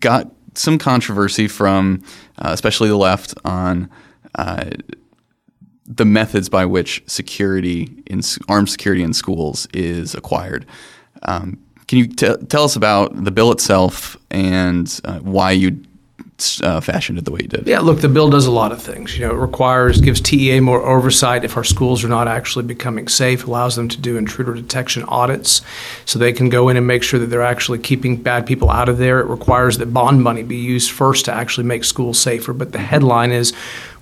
got 0.00 0.32
some 0.54 0.78
controversy 0.78 1.46
from 1.46 2.02
uh, 2.38 2.50
especially 2.52 2.88
the 2.88 2.96
left 2.96 3.34
on 3.44 3.90
uh, 4.36 4.70
the 5.86 6.04
methods 6.04 6.48
by 6.48 6.64
which 6.64 7.02
security 7.06 8.02
in 8.06 8.20
armed 8.48 8.68
security 8.68 9.02
in 9.02 9.12
schools 9.12 9.66
is 9.74 10.14
acquired. 10.14 10.66
Um, 11.22 11.58
can 11.86 11.98
you 11.98 12.06
t- 12.06 12.36
tell 12.48 12.64
us 12.64 12.76
about 12.76 13.24
the 13.24 13.30
bill 13.30 13.50
itself 13.50 14.16
and 14.30 15.00
uh, 15.04 15.18
why 15.20 15.52
you 15.52 15.82
uh, 16.62 16.80
fashioned 16.80 17.18
it 17.18 17.24
the 17.24 17.32
way 17.32 17.40
you 17.42 17.48
did. 17.48 17.66
Yeah, 17.66 17.80
look, 17.80 18.00
the 18.00 18.08
bill 18.08 18.30
does 18.30 18.46
a 18.46 18.50
lot 18.50 18.70
of 18.70 18.80
things. 18.80 19.18
You 19.18 19.26
know, 19.26 19.34
it 19.34 19.38
requires, 19.38 20.00
gives 20.00 20.20
TEA 20.20 20.60
more 20.60 20.80
oversight 20.82 21.44
if 21.44 21.56
our 21.56 21.64
schools 21.64 22.04
are 22.04 22.08
not 22.08 22.28
actually 22.28 22.64
becoming 22.64 23.08
safe, 23.08 23.46
allows 23.46 23.76
them 23.76 23.88
to 23.88 23.96
do 24.00 24.16
intruder 24.16 24.54
detection 24.54 25.02
audits 25.04 25.62
so 26.04 26.18
they 26.18 26.32
can 26.32 26.48
go 26.48 26.68
in 26.68 26.76
and 26.76 26.86
make 26.86 27.02
sure 27.02 27.18
that 27.18 27.26
they're 27.26 27.42
actually 27.42 27.78
keeping 27.78 28.16
bad 28.16 28.46
people 28.46 28.70
out 28.70 28.88
of 28.88 28.98
there. 28.98 29.18
It 29.20 29.26
requires 29.26 29.78
that 29.78 29.92
bond 29.92 30.22
money 30.22 30.42
be 30.42 30.56
used 30.56 30.90
first 30.90 31.24
to 31.24 31.32
actually 31.32 31.66
make 31.66 31.84
schools 31.84 32.20
safer. 32.20 32.52
But 32.52 32.72
the 32.72 32.78
headline 32.78 33.32
is 33.32 33.52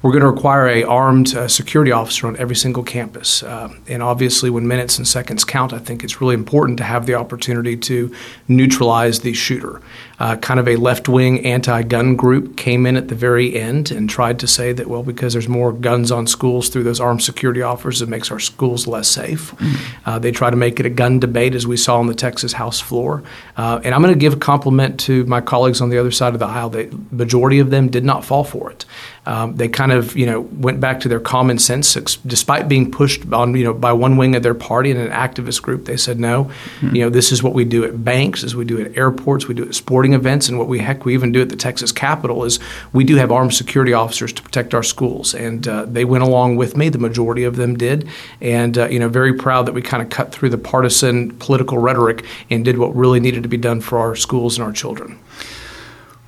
we're 0.06 0.12
going 0.12 0.22
to 0.22 0.30
require 0.30 0.68
a 0.68 0.84
armed 0.84 1.34
uh, 1.34 1.48
security 1.48 1.90
officer 1.90 2.28
on 2.28 2.36
every 2.36 2.54
single 2.54 2.84
campus. 2.84 3.42
Uh, 3.42 3.74
and 3.88 4.04
obviously, 4.04 4.48
when 4.50 4.68
minutes 4.68 4.98
and 4.98 5.08
seconds 5.08 5.42
count, 5.42 5.72
I 5.72 5.80
think 5.80 6.04
it's 6.04 6.20
really 6.20 6.34
important 6.34 6.78
to 6.78 6.84
have 6.84 7.06
the 7.06 7.14
opportunity 7.14 7.76
to 7.76 8.14
neutralize 8.46 9.20
the 9.20 9.32
shooter. 9.32 9.82
Uh, 10.20 10.36
kind 10.36 10.60
of 10.60 10.68
a 10.68 10.76
left 10.76 11.08
wing 11.08 11.44
anti 11.44 11.82
gun 11.82 12.14
group 12.14 12.56
came 12.56 12.86
in 12.86 12.96
at 12.96 13.08
the 13.08 13.16
very 13.16 13.58
end 13.58 13.90
and 13.90 14.08
tried 14.08 14.38
to 14.38 14.46
say 14.46 14.72
that, 14.72 14.86
well, 14.86 15.02
because 15.02 15.32
there's 15.32 15.48
more 15.48 15.72
guns 15.72 16.12
on 16.12 16.28
schools 16.28 16.68
through 16.68 16.84
those 16.84 17.00
armed 17.00 17.22
security 17.22 17.60
officers, 17.60 18.00
it 18.00 18.08
makes 18.08 18.30
our 18.30 18.38
schools 18.38 18.86
less 18.86 19.08
safe. 19.08 19.50
Mm-hmm. 19.56 20.20
they 20.20 20.30
try 20.30 20.50
to 20.50 20.56
make 20.56 20.78
it 20.78 20.86
a 20.86 20.90
gun 20.90 21.18
debate, 21.18 21.56
as 21.56 21.66
we 21.66 21.76
saw 21.76 21.98
on 21.98 22.06
the 22.06 22.14
Texas 22.14 22.52
House 22.52 22.78
floor. 22.78 23.24
Uh, 23.56 23.80
and 23.82 23.92
I'm 23.92 24.02
going 24.02 24.14
to 24.14 24.20
give 24.20 24.34
a 24.34 24.38
compliment 24.38 25.00
to 25.00 25.26
my 25.26 25.40
colleagues 25.40 25.80
on 25.80 25.90
the 25.90 25.98
other 25.98 26.12
side 26.12 26.32
of 26.32 26.38
the 26.38 26.46
aisle. 26.46 26.70
The 26.70 26.96
majority 27.10 27.58
of 27.58 27.70
them 27.70 27.88
did 27.88 28.04
not 28.04 28.24
fall 28.24 28.44
for 28.44 28.70
it. 28.70 28.84
Um, 29.26 29.56
they 29.56 29.68
kind 29.68 29.90
of, 29.90 30.16
you 30.16 30.24
know, 30.24 30.42
went 30.42 30.78
back 30.80 31.00
to 31.00 31.08
their 31.08 31.18
common 31.18 31.58
sense, 31.58 31.94
despite 32.26 32.68
being 32.68 32.90
pushed 32.90 33.32
on, 33.32 33.56
you 33.56 33.64
know, 33.64 33.74
by 33.74 33.92
one 33.92 34.16
wing 34.16 34.36
of 34.36 34.42
their 34.44 34.54
party 34.54 34.92
and 34.92 35.00
an 35.00 35.10
activist 35.10 35.62
group. 35.62 35.84
They 35.84 35.96
said, 35.96 36.20
no, 36.20 36.44
mm-hmm. 36.44 36.94
you 36.94 37.02
know, 37.02 37.10
this 37.10 37.32
is 37.32 37.42
what 37.42 37.52
we 37.52 37.64
do 37.64 37.84
at 37.84 38.04
banks, 38.04 38.44
as 38.44 38.54
we 38.54 38.64
do 38.64 38.80
at 38.80 38.96
airports, 38.96 39.48
we 39.48 39.54
do 39.54 39.64
at 39.64 39.74
sporting 39.74 40.12
events, 40.12 40.48
and 40.48 40.58
what 40.58 40.68
we 40.68 40.78
heck 40.78 41.04
we 41.04 41.12
even 41.14 41.32
do 41.32 41.42
at 41.42 41.48
the 41.48 41.56
Texas 41.56 41.90
Capitol 41.90 42.44
is 42.44 42.60
we 42.92 43.02
do 43.02 43.16
have 43.16 43.32
armed 43.32 43.52
security 43.52 43.92
officers 43.92 44.32
to 44.32 44.42
protect 44.42 44.74
our 44.74 44.84
schools, 44.84 45.34
and 45.34 45.66
uh, 45.66 45.84
they 45.86 46.04
went 46.04 46.22
along 46.22 46.56
with 46.56 46.76
me. 46.76 46.88
The 46.88 46.98
majority 46.98 47.42
of 47.42 47.56
them 47.56 47.76
did, 47.76 48.08
and 48.40 48.78
uh, 48.78 48.88
you 48.88 49.00
know, 49.00 49.08
very 49.08 49.34
proud 49.34 49.66
that 49.66 49.72
we 49.72 49.82
kind 49.82 50.02
of 50.02 50.08
cut 50.08 50.30
through 50.30 50.50
the 50.50 50.58
partisan 50.58 51.32
political 51.38 51.78
rhetoric 51.78 52.24
and 52.48 52.64
did 52.64 52.78
what 52.78 52.94
really 52.94 53.18
needed 53.18 53.42
to 53.42 53.48
be 53.48 53.56
done 53.56 53.80
for 53.80 53.98
our 53.98 54.14
schools 54.14 54.56
and 54.56 54.64
our 54.64 54.72
children. 54.72 55.18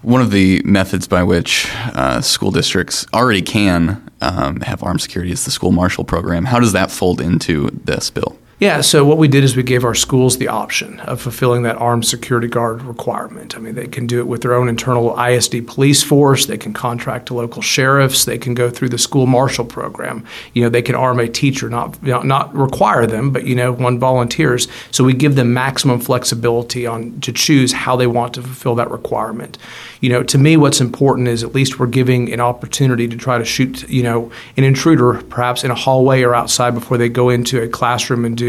One 0.02 0.21
of 0.21 0.31
the 0.31 0.62
methods 0.64 1.09
by 1.09 1.25
which 1.25 1.69
uh, 1.75 2.21
school 2.21 2.52
districts 2.52 3.05
already 3.12 3.43
can 3.43 4.11
um, 4.21 4.61
have 4.61 4.83
armed 4.83 5.00
security 5.00 5.33
is 5.33 5.45
the 5.45 5.50
school 5.50 5.73
marshal 5.73 6.05
program. 6.05 6.45
How 6.45 6.61
does 6.61 6.73
that 6.73 6.93
fold 6.93 7.21
into 7.21 7.71
this 7.85 8.09
bill? 8.09 8.38
Yeah, 8.61 8.81
so 8.81 9.05
what 9.05 9.19
we 9.19 9.29
did 9.29 9.45
is 9.45 9.55
we 9.55 9.62
gave 9.62 9.85
our 9.85 9.95
schools 9.95 10.38
the 10.38 10.49
option 10.49 10.99
of 11.00 11.21
fulfilling 11.21 11.62
that 11.62 11.77
armed 11.77 12.05
security 12.05 12.49
guard 12.49 12.83
requirement. 12.83 13.57
I 13.57 13.61
mean, 13.61 13.77
they 13.77 13.87
can 13.87 14.09
do 14.09 14.19
it 14.19 14.27
with 14.27 14.43
their 14.43 14.55
own 14.55 14.69
internal 14.69 15.17
ISD 15.17 15.65
police 15.69 16.03
force, 16.03 16.47
they 16.47 16.59
can 16.59 16.73
contract 16.73 17.27
to 17.27 17.35
local 17.35 17.62
sheriffs, 17.62 18.25
they 18.25 18.37
can 18.37 18.55
go 18.55 18.69
through 18.69 18.88
the 18.88 18.99
school 18.99 19.27
marshal 19.27 19.65
program. 19.65 20.25
You 20.55 20.65
know, 20.65 20.71
they 20.71 20.83
can 20.83 20.97
arm 20.97 21.21
a 21.21 21.29
teacher, 21.29 21.69
not 21.69 21.97
you 22.03 22.11
know, 22.11 22.23
not 22.23 22.53
require 22.53 23.07
them, 23.07 23.31
but 23.31 23.47
you 23.47 23.55
know, 23.55 23.71
one 23.71 24.00
volunteers. 24.00 24.67
So 24.91 25.05
we 25.05 25.12
give 25.12 25.37
them 25.37 25.55
maximum 25.55 26.00
flexibility 26.00 26.85
on 26.85 27.21
to 27.21 27.33
choose 27.33 27.73
how 27.73 27.95
they 27.95 28.09
want 28.09 28.35
to 28.35 28.43
fulfill 28.43 28.75
that 28.75 28.91
requirement. 28.91 29.57
You 30.00 30.09
know, 30.09 30.25
to 30.25 30.38
me 30.38 30.57
what's 30.57 30.81
important 30.81 31.29
is 31.29 31.45
at 31.45 31.55
least 31.55 31.79
we're 31.79 31.87
giving 31.87 32.33
an 32.33 32.41
opportunity 32.41 33.07
to 33.07 33.17
try 33.17 33.38
to 33.38 33.45
shoot, 33.45 33.88
you 33.88 34.03
know, 34.03 34.33
an 34.57 34.65
intruder 34.65 35.23
perhaps 35.23 35.62
in 35.62 35.71
a 35.71 35.77
hallway 35.77 36.23
or 36.23 36.35
outside 36.35 36.75
before 36.75 36.99
they 36.99 37.09
go 37.09 37.29
into 37.31 37.62
a 37.62 37.69
classroom 37.69 38.25
and 38.25 38.37
do 38.37 38.48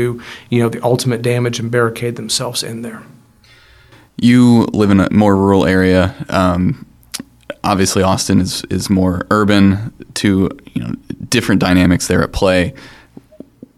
you 0.50 0.62
know, 0.62 0.70
the 0.70 0.84
ultimate 0.84 1.22
damage 1.22 1.60
and 1.60 1.72
barricade 1.72 2.16
themselves 2.16 2.64
in 2.64 2.82
there. 2.82 3.04
You 4.18 4.64
live 4.74 4.92
in 4.92 5.00
a 5.00 5.10
more 5.12 5.36
rural 5.36 5.66
area. 5.66 6.14
Um, 6.30 6.86
obviously, 7.64 8.04
Austin 8.04 8.42
is 8.42 8.64
is 8.66 8.90
more 8.90 9.26
urban. 9.32 9.94
To 10.16 10.50
you 10.74 10.84
know, 10.84 10.96
different 11.30 11.62
dynamics 11.62 12.08
there 12.08 12.22
at 12.22 12.34
play. 12.34 12.74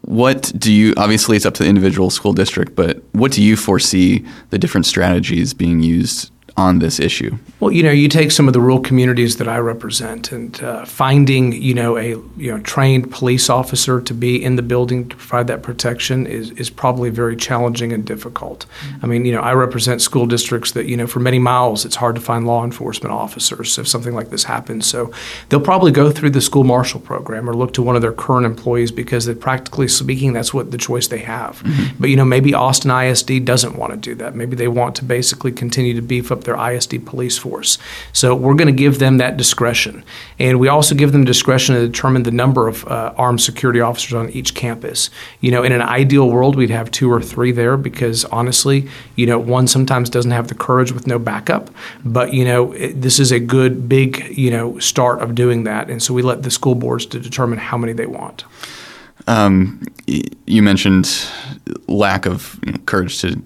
What 0.00 0.52
do 0.58 0.72
you? 0.72 0.94
Obviously, 0.96 1.36
it's 1.36 1.46
up 1.46 1.54
to 1.54 1.62
the 1.62 1.68
individual 1.68 2.10
school 2.10 2.32
district, 2.32 2.74
but 2.74 3.02
what 3.12 3.30
do 3.30 3.42
you 3.42 3.56
foresee 3.56 4.24
the 4.50 4.58
different 4.58 4.86
strategies 4.86 5.54
being 5.54 5.80
used 5.80 6.31
on 6.56 6.78
this 6.78 7.00
issue? 7.00 7.38
Well, 7.60 7.72
you 7.72 7.82
know, 7.82 7.90
you 7.90 8.08
take 8.08 8.30
some 8.30 8.46
of 8.46 8.52
the 8.52 8.60
rural 8.60 8.80
communities 8.80 9.36
that 9.36 9.48
I 9.48 9.58
represent, 9.58 10.32
and 10.32 10.62
uh, 10.62 10.84
finding 10.84 11.52
you 11.52 11.74
know 11.74 11.96
a 11.96 12.08
you 12.36 12.50
know 12.50 12.58
trained 12.60 13.10
police 13.10 13.48
officer 13.48 14.00
to 14.00 14.14
be 14.14 14.42
in 14.42 14.56
the 14.56 14.62
building 14.62 15.08
to 15.08 15.16
provide 15.16 15.46
that 15.46 15.62
protection 15.62 16.26
is 16.26 16.50
is 16.52 16.70
probably 16.70 17.10
very 17.10 17.36
challenging 17.36 17.92
and 17.92 18.04
difficult. 18.04 18.66
I 19.02 19.06
mean, 19.06 19.24
you 19.24 19.32
know, 19.32 19.40
I 19.40 19.54
represent 19.54 20.02
school 20.02 20.26
districts 20.26 20.72
that 20.72 20.86
you 20.86 20.96
know 20.96 21.06
for 21.06 21.20
many 21.20 21.38
miles 21.38 21.84
it's 21.84 21.96
hard 21.96 22.14
to 22.16 22.20
find 22.20 22.46
law 22.46 22.64
enforcement 22.64 23.12
officers 23.12 23.78
if 23.78 23.88
something 23.88 24.14
like 24.14 24.30
this 24.30 24.44
happens. 24.44 24.86
So 24.86 25.12
they'll 25.48 25.60
probably 25.60 25.92
go 25.92 26.10
through 26.10 26.30
the 26.30 26.40
school 26.40 26.64
marshal 26.64 27.00
program 27.00 27.48
or 27.48 27.54
look 27.54 27.72
to 27.74 27.82
one 27.82 27.96
of 27.96 28.02
their 28.02 28.12
current 28.12 28.46
employees 28.46 28.90
because, 28.90 29.26
that 29.26 29.40
practically 29.40 29.88
speaking, 29.88 30.32
that's 30.32 30.52
what 30.52 30.70
the 30.70 30.78
choice 30.78 31.08
they 31.08 31.18
have. 31.18 31.62
Mm-hmm. 31.62 31.96
But 32.00 32.10
you 32.10 32.16
know, 32.16 32.24
maybe 32.24 32.54
Austin 32.54 32.90
ISD 32.90 33.44
doesn't 33.44 33.76
want 33.76 33.92
to 33.92 33.96
do 33.98 34.14
that. 34.16 34.34
Maybe 34.34 34.56
they 34.56 34.68
want 34.68 34.96
to 34.96 35.04
basically 35.04 35.52
continue 35.52 35.94
to 35.94 36.02
beef 36.02 36.30
their 36.44 36.56
ISD 36.56 37.04
police 37.06 37.38
force. 37.38 37.78
So 38.12 38.34
we're 38.34 38.54
going 38.54 38.66
to 38.66 38.72
give 38.72 38.98
them 38.98 39.18
that 39.18 39.36
discretion. 39.36 40.04
And 40.38 40.58
we 40.58 40.68
also 40.68 40.94
give 40.94 41.12
them 41.12 41.24
discretion 41.24 41.74
to 41.74 41.86
determine 41.86 42.22
the 42.22 42.30
number 42.30 42.68
of 42.68 42.86
uh, 42.86 43.14
armed 43.16 43.40
security 43.40 43.80
officers 43.80 44.14
on 44.14 44.30
each 44.30 44.54
campus. 44.54 45.10
You 45.40 45.50
know, 45.50 45.62
in 45.62 45.72
an 45.72 45.82
ideal 45.82 46.28
world, 46.28 46.56
we'd 46.56 46.70
have 46.70 46.90
two 46.90 47.10
or 47.10 47.20
three 47.20 47.52
there 47.52 47.76
because 47.76 48.24
honestly, 48.26 48.88
you 49.16 49.26
know, 49.26 49.38
one 49.38 49.66
sometimes 49.66 50.10
doesn't 50.10 50.30
have 50.30 50.48
the 50.48 50.54
courage 50.54 50.92
with 50.92 51.06
no 51.06 51.18
backup. 51.18 51.70
But, 52.04 52.32
you 52.32 52.44
know, 52.44 52.72
it, 52.72 53.00
this 53.00 53.18
is 53.18 53.32
a 53.32 53.40
good, 53.40 53.88
big, 53.88 54.36
you 54.36 54.50
know, 54.50 54.78
start 54.78 55.20
of 55.20 55.34
doing 55.34 55.64
that. 55.64 55.90
And 55.90 56.02
so 56.02 56.14
we 56.14 56.22
let 56.22 56.42
the 56.42 56.50
school 56.50 56.74
boards 56.74 57.06
to 57.06 57.20
determine 57.20 57.58
how 57.58 57.76
many 57.76 57.92
they 57.92 58.06
want. 58.06 58.44
Um, 59.26 59.82
you 60.06 60.62
mentioned 60.62 61.08
lack 61.86 62.26
of 62.26 62.58
courage 62.86 63.20
to 63.20 63.40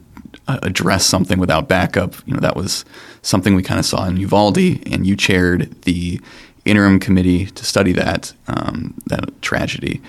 address 0.49 1.07
something 1.07 1.39
without 1.39 1.69
backup. 1.69 2.15
You 2.27 2.35
know, 2.35 2.41
that 2.41 2.57
was 2.57 2.85
something 3.23 3.55
we 3.55 3.63
kind 3.63 3.81
of 3.81 3.87
saw 3.87 4.07
in 4.07 4.17
Uvalde, 4.17 4.59
and 4.87 5.07
you 5.07 5.17
chaired 5.17 5.83
the 5.83 6.21
interim 6.65 6.99
committee 6.99 7.47
to 7.47 7.65
study 7.65 7.93
that 7.93 8.33
um, 8.49 8.95
that 9.07 9.41
tragedy. 9.43 10.01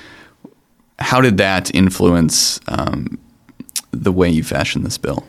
How 0.99 1.21
did 1.21 1.37
that 1.37 1.73
influence 1.75 2.59
um, 2.67 3.19
the 3.91 4.11
way 4.11 4.29
you 4.29 4.43
fashioned 4.43 4.85
this 4.85 4.97
bill? 4.97 5.25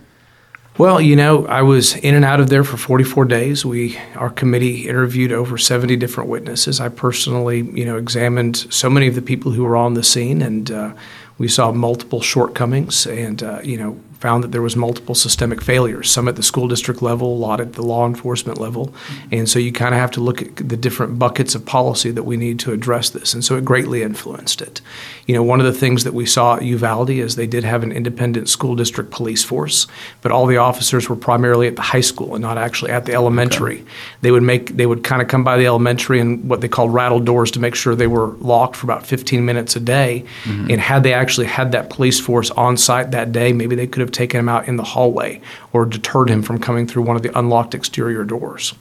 Well, 0.79 1.00
you 1.00 1.17
know, 1.17 1.45
I 1.49 1.62
was 1.62 1.97
in 1.97 2.15
and 2.15 2.25
out 2.25 2.38
of 2.38 2.50
there 2.50 2.62
for 2.62 2.77
44 2.77 3.25
days. 3.25 3.65
We, 3.67 3.99
our 4.15 4.31
committee, 4.31 4.88
interviewed 4.88 5.33
over 5.33 5.59
70 5.59 5.97
different 5.97 6.31
witnesses. 6.31 6.81
I 6.81 6.88
personally, 6.88 7.62
you 7.73 7.85
know, 7.85 7.97
examined 7.97 8.57
so 8.71 8.88
many 8.88 9.09
of 9.09 9.17
the 9.17 9.23
people 9.23 9.50
who 9.50 9.65
were 9.65 9.77
on 9.77 9.95
the 9.95 10.05
scene, 10.05 10.41
and 10.41 10.71
uh, 10.71 10.95
we 11.37 11.49
saw 11.49 11.73
multiple 11.73 12.21
shortcomings. 12.21 13.09
And 13.09 13.43
uh, 13.43 13.61
you 13.65 13.77
know, 13.77 13.99
found 14.20 14.42
that 14.42 14.52
there 14.52 14.62
was 14.62 14.75
multiple 14.76 15.14
systemic 15.14 15.62
failures, 15.62 16.10
some 16.10 16.26
at 16.28 16.37
the 16.37 16.42
school 16.42 16.66
district 16.66 17.02
level, 17.02 17.34
a 17.34 17.38
lot 17.38 17.60
at 17.60 17.75
the 17.75 17.82
law 17.82 18.06
enforcement 18.06 18.58
level. 18.58 18.92
And 19.30 19.48
so 19.48 19.58
you 19.58 19.72
kind 19.72 19.94
of 19.94 20.00
have 20.00 20.10
to 20.12 20.20
look 20.20 20.42
at 20.42 20.68
the 20.68 20.76
different 20.76 21.18
buckets 21.18 21.54
of 21.54 21.64
policy 21.64 22.10
that 22.10 22.25
we 22.25 22.37
need 22.37 22.58
to 22.60 22.72
address 22.72 23.10
this. 23.10 23.32
And 23.32 23.44
so 23.44 23.56
it 23.56 23.64
greatly 23.64 24.02
influenced 24.02 24.60
it. 24.60 24.80
You 25.26 25.34
know, 25.34 25.42
one 25.42 25.60
of 25.60 25.66
the 25.66 25.72
things 25.72 26.04
that 26.04 26.14
we 26.14 26.26
saw 26.26 26.56
at 26.56 26.62
Uvalde 26.62 27.10
is 27.10 27.37
they 27.37 27.46
did 27.46 27.62
have 27.62 27.82
an 27.82 27.92
independent 27.92 28.48
school 28.48 28.75
district 28.75 29.10
police 29.10 29.44
force, 29.44 29.87
but 30.20 30.32
all 30.32 30.46
the 30.46 30.56
officers 30.56 31.08
were 31.08 31.16
primarily 31.16 31.68
at 31.68 31.76
the 31.76 31.82
high 31.82 32.00
school 32.00 32.34
and 32.34 32.42
not 32.42 32.58
actually 32.58 32.90
at 32.90 33.04
the 33.04 33.12
elementary. 33.12 33.80
Okay. 33.80 33.84
They 34.22 34.30
would 34.30 34.42
make 34.42 34.76
they 34.76 34.87
would 34.87 35.04
kind 35.04 35.22
of 35.22 35.28
come 35.28 35.44
by 35.44 35.58
the 35.58 35.66
elementary 35.66 36.20
and 36.20 36.48
what 36.48 36.60
they 36.60 36.68
called 36.68 36.92
rattle 36.92 37.20
doors 37.20 37.50
to 37.52 37.60
make 37.60 37.75
sure 37.75 37.94
they 37.94 38.06
were 38.06 38.28
locked 38.38 38.76
for 38.76 38.87
about 38.87 39.06
15 39.06 39.44
minutes 39.44 39.76
a 39.76 39.80
day. 39.80 40.25
Mm-hmm. 40.44 40.70
And 40.70 40.80
had 40.80 41.02
they 41.02 41.12
actually 41.12 41.46
had 41.46 41.72
that 41.72 41.90
police 41.90 42.18
force 42.18 42.50
on 42.52 42.76
site 42.76 43.10
that 43.10 43.30
day, 43.30 43.52
maybe 43.52 43.76
they 43.76 43.87
could 43.87 44.00
have 44.00 44.08
have 44.09 44.12
taken 44.12 44.41
him 44.41 44.49
out 44.49 44.67
in 44.67 44.77
the 44.77 44.83
hallway 44.83 45.41
or 45.73 45.85
deterred 45.85 46.31
him 46.31 46.43
from 46.43 46.59
coming 46.59 46.87
through 46.87 47.03
one 47.03 47.17
of 47.17 47.23
the 47.23 47.38
unlocked 47.38 47.75
exterior 47.75 48.25
doors. 48.25 48.75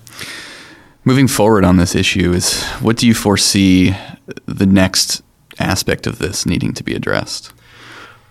Moving 1.04 1.28
forward 1.28 1.64
on 1.64 1.78
this 1.78 1.96
issue 1.96 2.34
is 2.34 2.64
what 2.82 2.98
do 2.98 3.08
you 3.08 3.14
foresee 3.14 3.96
the 4.46 4.66
next 4.66 5.22
aspect 5.60 6.08
of 6.08 6.20
this 6.20 6.46
needing 6.46 6.74
to 6.74 6.84
be 6.84 6.94
addressed? 6.94 7.54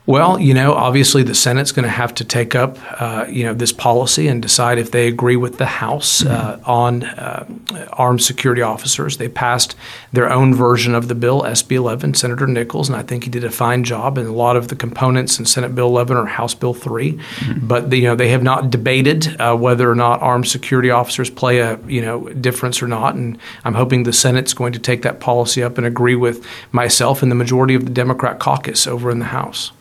Well, 0.07 0.39
you 0.39 0.55
know, 0.55 0.73
obviously 0.73 1.25
the 1.25 1.35
Senate's 1.35 1.73
going 1.73 1.83
to 1.83 1.89
have 1.89 2.15
to 2.15 2.25
take 2.25 2.55
up, 2.55 2.79
uh, 3.01 3.27
you 3.29 3.43
know, 3.43 3.53
this 3.53 3.73
policy 3.73 4.29
and 4.29 4.41
decide 4.41 4.79
if 4.79 4.93
they 4.93 5.09
agree 5.09 5.35
with 5.35 5.59
the 5.59 5.67
House 5.67 6.25
uh, 6.25 6.59
mm-hmm. 6.59 6.71
on 6.71 7.03
uh, 7.03 7.45
armed 7.93 8.23
security 8.23 8.63
officers. 8.63 9.17
They 9.17 9.29
passed 9.29 9.75
their 10.13 10.33
own 10.33 10.55
version 10.55 10.95
of 10.95 11.09
the 11.09 11.17
bill, 11.17 11.43
SB 11.43 11.73
11, 11.73 12.15
Senator 12.15 12.47
Nichols, 12.47 12.89
and 12.89 12.97
I 12.97 13.03
think 13.03 13.25
he 13.25 13.31
did 13.31 13.43
a 13.43 13.51
fine 13.51 13.83
job. 13.83 14.17
And 14.17 14.29
a 14.29 14.33
lot 14.33 14.57
of 14.57 14.69
the 14.69 14.77
components 14.77 15.41
in 15.41 15.45
Senate 15.45 15.75
Bill 15.75 15.89
11 15.89 16.17
or 16.17 16.27
House 16.27 16.55
Bill 16.55 16.73
3, 16.73 17.15
mm-hmm. 17.15 17.67
but 17.67 17.93
you 17.93 18.05
know 18.05 18.15
they 18.15 18.29
have 18.29 18.45
not 18.45 18.71
debated 18.71 19.41
uh, 19.41 19.57
whether 19.57 19.91
or 19.91 19.97
not 19.97 20.23
armed 20.23 20.47
security 20.47 20.91
officers 20.91 21.31
play 21.31 21.59
a 21.59 21.81
you 21.89 22.01
know 22.01 22.29
difference 22.29 22.81
or 22.81 22.87
not. 22.87 23.17
And 23.17 23.39
I'm 23.65 23.75
hoping 23.75 24.05
the 24.05 24.13
Senate's 24.13 24.55
going 24.55 24.73
to 24.73 24.79
take 24.79 25.03
that 25.03 25.19
policy 25.19 25.65
up 25.65 25.79
and 25.79 25.87
agree 25.87 26.15
with 26.15 26.47
myself 26.71 27.23
and 27.23 27.31
the 27.31 27.37
majority 27.37 27.75
of 27.75 27.85
the 27.85 27.93
Democrat 27.93 28.39
caucus 28.39 28.87
over 28.87 29.11
in 29.11 29.19
the 29.19 29.25
House. 29.25 29.73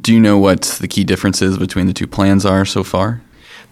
Do 0.00 0.12
you 0.12 0.20
know 0.20 0.38
what 0.38 0.62
the 0.80 0.88
key 0.88 1.04
differences 1.04 1.58
between 1.58 1.86
the 1.86 1.92
two 1.92 2.06
plans 2.06 2.44
are 2.44 2.64
so 2.64 2.84
far? 2.84 3.22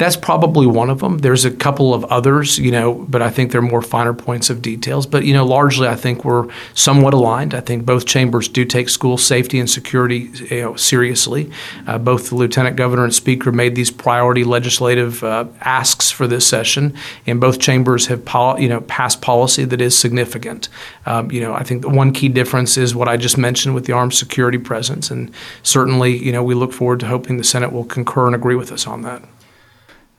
That's 0.01 0.17
probably 0.17 0.67
one 0.67 0.89
of 0.89 1.01
them. 1.01 1.19
There's 1.19 1.45
a 1.45 1.51
couple 1.51 1.93
of 1.93 2.07
others, 2.07 2.59
you 2.59 2.71
know, 2.71 2.95
but 2.95 3.21
I 3.21 3.29
think 3.29 3.53
they're 3.53 3.61
more 3.61 3.83
finer 3.83 4.15
points 4.15 4.49
of 4.49 4.63
details. 4.63 5.07
But, 5.07 5.27
you 5.27 5.35
know, 5.35 5.45
largely 5.45 5.89
I 5.89 5.95
think 5.95 6.25
we're 6.25 6.49
somewhat 6.73 7.13
aligned. 7.13 7.53
I 7.53 7.61
think 7.61 7.85
both 7.85 8.07
chambers 8.07 8.49
do 8.49 8.65
take 8.65 8.89
school 8.89 9.19
safety 9.19 9.61
and 9.61 9.69
security 9.69 10.31
you 10.51 10.63
know, 10.63 10.75
seriously. 10.75 11.51
Uh, 11.87 11.99
both 11.99 12.31
the 12.31 12.35
lieutenant 12.35 12.77
governor 12.77 13.05
and 13.05 13.15
speaker 13.15 13.53
made 13.53 13.75
these 13.75 13.91
priority 13.91 14.43
legislative 14.43 15.23
uh, 15.23 15.45
asks 15.61 16.11
for 16.11 16.27
this 16.27 16.47
session, 16.47 16.95
and 17.27 17.39
both 17.39 17.61
chambers 17.61 18.07
have, 18.07 18.25
pol- 18.25 18.59
you 18.59 18.71
know, 18.71 18.81
passed 18.81 19.21
policy 19.21 19.67
that 19.67 19.83
is 19.83 19.95
significant. 19.99 20.71
Um, 21.05 21.31
you 21.31 21.43
know, 21.43 21.53
I 21.53 21.63
think 21.63 21.83
the 21.83 21.91
one 21.91 22.15
key 22.15 22.31
difference 22.31 22.79
is 22.79 22.95
what 22.95 23.07
I 23.07 23.19
just 23.19 23.37
mentioned 23.37 23.75
with 23.75 23.85
the 23.85 23.93
armed 23.93 24.15
security 24.15 24.57
presence, 24.57 25.11
and 25.11 25.31
certainly, 25.63 26.17
you 26.17 26.33
know, 26.33 26.43
we 26.43 26.55
look 26.55 26.73
forward 26.73 27.01
to 27.01 27.07
hoping 27.07 27.37
the 27.37 27.45
Senate 27.45 27.71
will 27.71 27.85
concur 27.85 28.25
and 28.25 28.35
agree 28.35 28.55
with 28.55 28.73
us 28.73 28.87
on 28.87 29.03
that. 29.03 29.23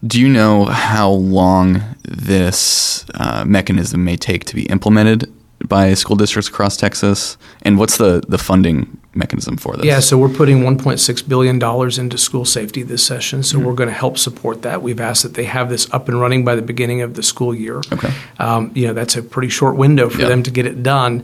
Do 0.05 0.19
you 0.19 0.29
know 0.29 0.65
how 0.65 1.11
long 1.11 1.83
this 2.03 3.05
uh, 3.13 3.45
mechanism 3.45 4.03
may 4.03 4.17
take 4.17 4.45
to 4.45 4.55
be 4.55 4.63
implemented 4.63 5.31
by 5.67 5.93
school 5.93 6.15
districts 6.15 6.49
across 6.49 6.75
Texas? 6.75 7.37
And 7.61 7.77
what's 7.77 7.97
the, 7.97 8.23
the 8.27 8.39
funding 8.39 8.99
mechanism 9.13 9.57
for 9.57 9.75
this? 9.75 9.85
Yeah, 9.85 9.99
so 9.99 10.17
we're 10.17 10.33
putting 10.33 10.61
$1.6 10.61 11.29
billion 11.29 11.61
into 11.99 12.17
school 12.17 12.45
safety 12.45 12.81
this 12.81 13.05
session. 13.05 13.43
So 13.43 13.57
mm-hmm. 13.57 13.67
we're 13.67 13.75
going 13.75 13.89
to 13.89 13.95
help 13.95 14.17
support 14.17 14.63
that. 14.63 14.81
We've 14.81 14.99
asked 14.99 15.23
that 15.23 15.35
they 15.35 15.43
have 15.43 15.69
this 15.69 15.91
up 15.93 16.09
and 16.09 16.19
running 16.19 16.43
by 16.43 16.55
the 16.55 16.61
beginning 16.61 17.01
of 17.01 17.13
the 17.13 17.23
school 17.23 17.53
year. 17.53 17.81
Okay. 17.91 18.11
Um, 18.39 18.71
you 18.73 18.87
know, 18.87 18.93
that's 18.93 19.15
a 19.15 19.21
pretty 19.21 19.49
short 19.49 19.75
window 19.75 20.09
for 20.09 20.21
yep. 20.21 20.29
them 20.29 20.43
to 20.43 20.51
get 20.51 20.65
it 20.65 20.81
done. 20.81 21.23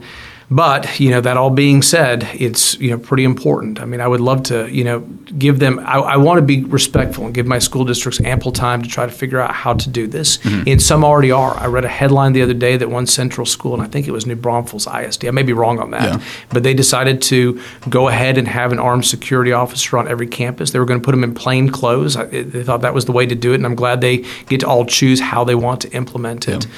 But 0.50 0.98
you 0.98 1.10
know 1.10 1.20
that 1.20 1.36
all 1.36 1.50
being 1.50 1.82
said, 1.82 2.26
it's 2.32 2.78
you 2.80 2.90
know 2.90 2.98
pretty 2.98 3.24
important. 3.24 3.80
I 3.80 3.84
mean, 3.84 4.00
I 4.00 4.08
would 4.08 4.20
love 4.20 4.44
to 4.44 4.66
you 4.74 4.82
know 4.82 5.00
give 5.00 5.58
them. 5.58 5.78
I, 5.80 5.98
I 5.98 6.16
want 6.16 6.38
to 6.38 6.42
be 6.42 6.64
respectful 6.64 7.26
and 7.26 7.34
give 7.34 7.46
my 7.46 7.58
school 7.58 7.84
districts 7.84 8.18
ample 8.22 8.52
time 8.52 8.82
to 8.82 8.88
try 8.88 9.04
to 9.04 9.12
figure 9.12 9.40
out 9.40 9.52
how 9.52 9.74
to 9.74 9.90
do 9.90 10.06
this. 10.06 10.38
Mm-hmm. 10.38 10.68
And 10.68 10.82
some 10.82 11.04
already 11.04 11.30
are. 11.30 11.54
I 11.58 11.66
read 11.66 11.84
a 11.84 11.88
headline 11.88 12.32
the 12.32 12.40
other 12.40 12.54
day 12.54 12.78
that 12.78 12.88
one 12.88 13.06
central 13.06 13.44
school, 13.44 13.74
and 13.74 13.82
I 13.82 13.86
think 13.86 14.08
it 14.08 14.10
was 14.10 14.24
New 14.24 14.36
Braunfels 14.36 14.86
ISD. 14.86 15.26
I 15.26 15.32
may 15.32 15.42
be 15.42 15.52
wrong 15.52 15.80
on 15.80 15.90
that, 15.90 16.18
yeah. 16.18 16.24
but 16.48 16.62
they 16.62 16.72
decided 16.72 17.20
to 17.22 17.60
go 17.90 18.08
ahead 18.08 18.38
and 18.38 18.48
have 18.48 18.72
an 18.72 18.78
armed 18.78 19.04
security 19.04 19.52
officer 19.52 19.98
on 19.98 20.08
every 20.08 20.26
campus. 20.26 20.70
They 20.70 20.78
were 20.78 20.86
going 20.86 21.00
to 21.00 21.04
put 21.04 21.10
them 21.12 21.24
in 21.24 21.34
plain 21.34 21.68
clothes. 21.68 22.16
I, 22.16 22.24
they 22.24 22.64
thought 22.64 22.80
that 22.80 22.94
was 22.94 23.04
the 23.04 23.12
way 23.12 23.26
to 23.26 23.34
do 23.34 23.52
it, 23.52 23.56
and 23.56 23.66
I'm 23.66 23.74
glad 23.74 24.00
they 24.00 24.24
get 24.46 24.60
to 24.60 24.66
all 24.66 24.86
choose 24.86 25.20
how 25.20 25.44
they 25.44 25.54
want 25.54 25.82
to 25.82 25.90
implement 25.90 26.48
it. 26.48 26.64
Yeah. 26.64 26.72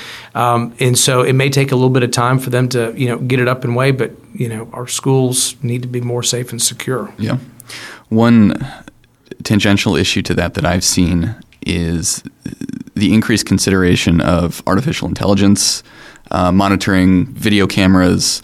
Um, 0.54 0.74
and 0.80 0.98
so 0.98 1.22
it 1.22 1.34
may 1.34 1.50
take 1.50 1.70
a 1.70 1.76
little 1.76 1.90
bit 1.90 2.02
of 2.02 2.10
time 2.10 2.40
for 2.40 2.50
them 2.50 2.68
to 2.70 2.92
you 2.96 3.06
know 3.06 3.18
get 3.18 3.38
it 3.38 3.46
up 3.46 3.59
weapon 3.60 3.74
way, 3.74 3.90
but 3.90 4.12
you 4.32 4.48
know 4.48 4.68
our 4.72 4.86
schools 4.86 5.54
need 5.62 5.82
to 5.82 5.88
be 5.88 6.00
more 6.00 6.22
safe 6.22 6.50
and 6.50 6.62
secure. 6.62 7.12
Yeah. 7.18 7.38
One 8.08 8.54
tangential 9.42 9.96
issue 9.96 10.22
to 10.22 10.34
that 10.34 10.54
that 10.54 10.64
I've 10.64 10.84
seen 10.84 11.34
is 11.66 12.22
the 12.94 13.12
increased 13.12 13.46
consideration 13.46 14.20
of 14.20 14.62
artificial 14.66 15.08
intelligence, 15.08 15.82
uh, 16.30 16.50
monitoring 16.50 17.26
video 17.26 17.66
cameras. 17.66 18.42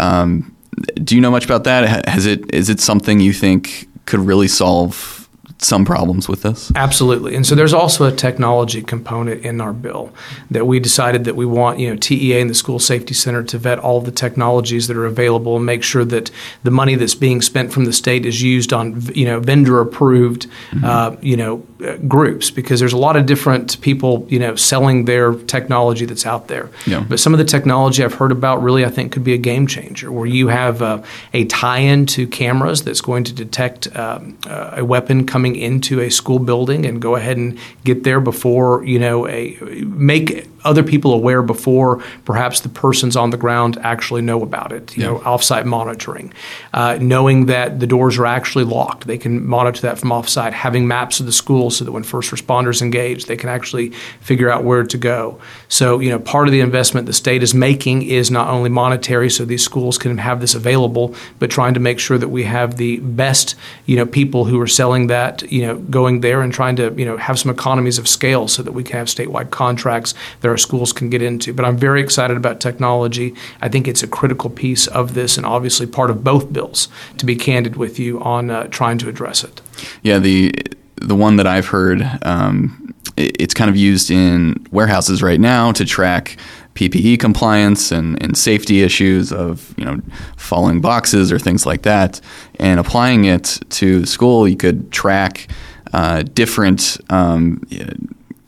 Um, 0.00 0.54
do 1.02 1.14
you 1.14 1.20
know 1.20 1.30
much 1.30 1.44
about 1.44 1.64
that? 1.64 2.08
Has 2.08 2.26
it 2.26 2.52
is 2.52 2.68
it 2.68 2.80
something 2.80 3.20
you 3.20 3.32
think 3.32 3.88
could 4.06 4.20
really 4.20 4.48
solve 4.48 5.15
some 5.58 5.84
problems 5.84 6.28
with 6.28 6.42
this? 6.42 6.70
Absolutely. 6.74 7.34
And 7.34 7.46
so 7.46 7.54
there's 7.54 7.72
also 7.72 8.04
a 8.04 8.12
technology 8.12 8.82
component 8.82 9.44
in 9.44 9.60
our 9.60 9.72
bill 9.72 10.12
that 10.50 10.66
we 10.66 10.78
decided 10.80 11.24
that 11.24 11.34
we 11.34 11.46
want, 11.46 11.78
you 11.78 11.88
know, 11.88 11.96
TEA 11.96 12.40
and 12.40 12.50
the 12.50 12.54
School 12.54 12.78
Safety 12.78 13.14
Center 13.14 13.42
to 13.44 13.58
vet 13.58 13.78
all 13.78 13.98
of 13.98 14.04
the 14.04 14.12
technologies 14.12 14.86
that 14.88 14.96
are 14.96 15.06
available 15.06 15.56
and 15.56 15.64
make 15.64 15.82
sure 15.82 16.04
that 16.04 16.30
the 16.62 16.70
money 16.70 16.94
that's 16.94 17.14
being 17.14 17.40
spent 17.40 17.72
from 17.72 17.86
the 17.86 17.92
state 17.92 18.26
is 18.26 18.42
used 18.42 18.72
on, 18.72 19.00
you 19.14 19.24
know, 19.24 19.40
vendor 19.40 19.80
approved, 19.80 20.46
mm-hmm. 20.70 20.84
uh, 20.84 21.16
you 21.22 21.36
know, 21.36 21.66
uh, 21.84 21.96
groups 22.08 22.50
because 22.50 22.80
there's 22.80 22.92
a 22.92 22.98
lot 22.98 23.16
of 23.16 23.26
different 23.26 23.80
people, 23.80 24.26
you 24.28 24.38
know, 24.38 24.54
selling 24.56 25.04
their 25.04 25.34
technology 25.34 26.04
that's 26.04 26.26
out 26.26 26.48
there. 26.48 26.70
Yeah. 26.86 27.04
But 27.08 27.20
some 27.20 27.32
of 27.32 27.38
the 27.38 27.44
technology 27.44 28.04
I've 28.04 28.14
heard 28.14 28.32
about 28.32 28.62
really, 28.62 28.84
I 28.84 28.90
think, 28.90 29.12
could 29.12 29.24
be 29.24 29.34
a 29.34 29.38
game 29.38 29.66
changer 29.66 30.12
where 30.12 30.26
you 30.26 30.48
have 30.48 30.82
uh, 30.82 31.02
a 31.32 31.44
tie-in 31.46 32.06
to 32.06 32.26
cameras 32.26 32.82
that's 32.82 33.00
going 33.00 33.24
to 33.24 33.32
detect 33.32 33.94
um, 33.96 34.38
uh, 34.46 34.74
a 34.76 34.84
weapon 34.84 35.26
coming 35.26 35.45
coming 35.46 35.60
into 35.62 36.00
a 36.00 36.10
school 36.10 36.38
building 36.38 36.84
and 36.84 37.00
go 37.00 37.14
ahead 37.16 37.36
and 37.36 37.58
get 37.84 38.02
there 38.02 38.20
before 38.20 38.84
you 38.84 38.98
know 38.98 39.28
a 39.28 39.56
make 39.84 40.48
other 40.66 40.82
people 40.82 41.14
aware 41.14 41.42
before 41.42 42.02
perhaps 42.24 42.60
the 42.60 42.68
persons 42.68 43.16
on 43.16 43.30
the 43.30 43.36
ground 43.36 43.78
actually 43.82 44.22
know 44.22 44.42
about 44.42 44.72
it. 44.72 44.96
You 44.96 45.02
yeah. 45.02 45.10
know, 45.10 45.18
offsite 45.20 45.64
monitoring, 45.64 46.32
uh, 46.74 46.98
knowing 47.00 47.46
that 47.46 47.80
the 47.80 47.86
doors 47.86 48.18
are 48.18 48.26
actually 48.26 48.64
locked. 48.64 49.06
They 49.06 49.18
can 49.18 49.46
monitor 49.46 49.80
that 49.82 49.98
from 49.98 50.10
offsite. 50.10 50.52
Having 50.52 50.88
maps 50.88 51.20
of 51.20 51.26
the 51.26 51.32
school 51.32 51.70
so 51.70 51.84
that 51.84 51.92
when 51.92 52.02
first 52.02 52.30
responders 52.30 52.82
engage, 52.82 53.26
they 53.26 53.36
can 53.36 53.48
actually 53.48 53.90
figure 54.20 54.50
out 54.50 54.64
where 54.64 54.84
to 54.84 54.98
go. 54.98 55.40
So, 55.68 56.00
you 56.00 56.10
know, 56.10 56.18
part 56.18 56.48
of 56.48 56.52
the 56.52 56.60
investment 56.60 57.06
the 57.06 57.12
state 57.12 57.42
is 57.42 57.54
making 57.54 58.02
is 58.02 58.30
not 58.30 58.48
only 58.48 58.68
monetary, 58.68 59.30
so 59.30 59.44
these 59.44 59.62
schools 59.62 59.98
can 59.98 60.18
have 60.18 60.40
this 60.40 60.54
available, 60.54 61.14
but 61.38 61.50
trying 61.50 61.74
to 61.74 61.80
make 61.80 61.98
sure 61.98 62.18
that 62.18 62.28
we 62.28 62.44
have 62.44 62.76
the 62.76 62.98
best, 62.98 63.54
you 63.86 63.96
know, 63.96 64.06
people 64.06 64.44
who 64.44 64.60
are 64.60 64.66
selling 64.66 65.06
that, 65.06 65.42
you 65.50 65.62
know, 65.62 65.76
going 65.76 66.20
there 66.20 66.42
and 66.42 66.52
trying 66.52 66.76
to, 66.76 66.92
you 66.96 67.04
know, 67.04 67.16
have 67.16 67.38
some 67.38 67.50
economies 67.50 67.98
of 67.98 68.08
scale 68.08 68.48
so 68.48 68.62
that 68.62 68.72
we 68.72 68.82
can 68.82 68.96
have 68.96 69.06
statewide 69.06 69.50
contracts 69.50 70.14
that 70.40 70.48
are 70.48 70.55
our 70.56 70.58
schools 70.58 70.90
can 70.90 71.10
get 71.10 71.20
into. 71.20 71.52
But 71.52 71.66
I'm 71.66 71.76
very 71.76 72.00
excited 72.00 72.34
about 72.34 72.60
technology. 72.60 73.34
I 73.60 73.68
think 73.68 73.86
it's 73.86 74.02
a 74.02 74.06
critical 74.06 74.48
piece 74.48 74.86
of 74.86 75.12
this 75.12 75.36
and 75.36 75.44
obviously 75.44 75.86
part 75.86 76.10
of 76.10 76.24
both 76.24 76.50
bills, 76.50 76.88
to 77.18 77.26
be 77.26 77.36
candid 77.36 77.76
with 77.76 77.98
you, 77.98 78.22
on 78.22 78.50
uh, 78.50 78.68
trying 78.68 78.96
to 78.98 79.08
address 79.10 79.44
it. 79.44 79.60
Yeah, 80.02 80.18
the, 80.18 80.54
the 80.96 81.14
one 81.14 81.36
that 81.36 81.46
I've 81.46 81.66
heard, 81.66 82.00
um, 82.22 82.94
it's 83.18 83.52
kind 83.52 83.68
of 83.68 83.76
used 83.76 84.10
in 84.10 84.66
warehouses 84.70 85.22
right 85.22 85.40
now 85.40 85.72
to 85.72 85.84
track 85.84 86.38
PPE 86.74 87.20
compliance 87.20 87.92
and, 87.92 88.22
and 88.22 88.34
safety 88.36 88.82
issues 88.82 89.32
of 89.32 89.74
you 89.76 89.84
know 89.84 90.00
falling 90.36 90.80
boxes 90.80 91.30
or 91.30 91.38
things 91.38 91.66
like 91.66 91.82
that, 91.82 92.20
and 92.58 92.80
applying 92.80 93.26
it 93.26 93.58
to 93.70 94.06
school, 94.06 94.48
you 94.48 94.56
could 94.56 94.90
track 94.90 95.48
uh, 95.92 96.22
different 96.22 96.98
um, 97.10 97.60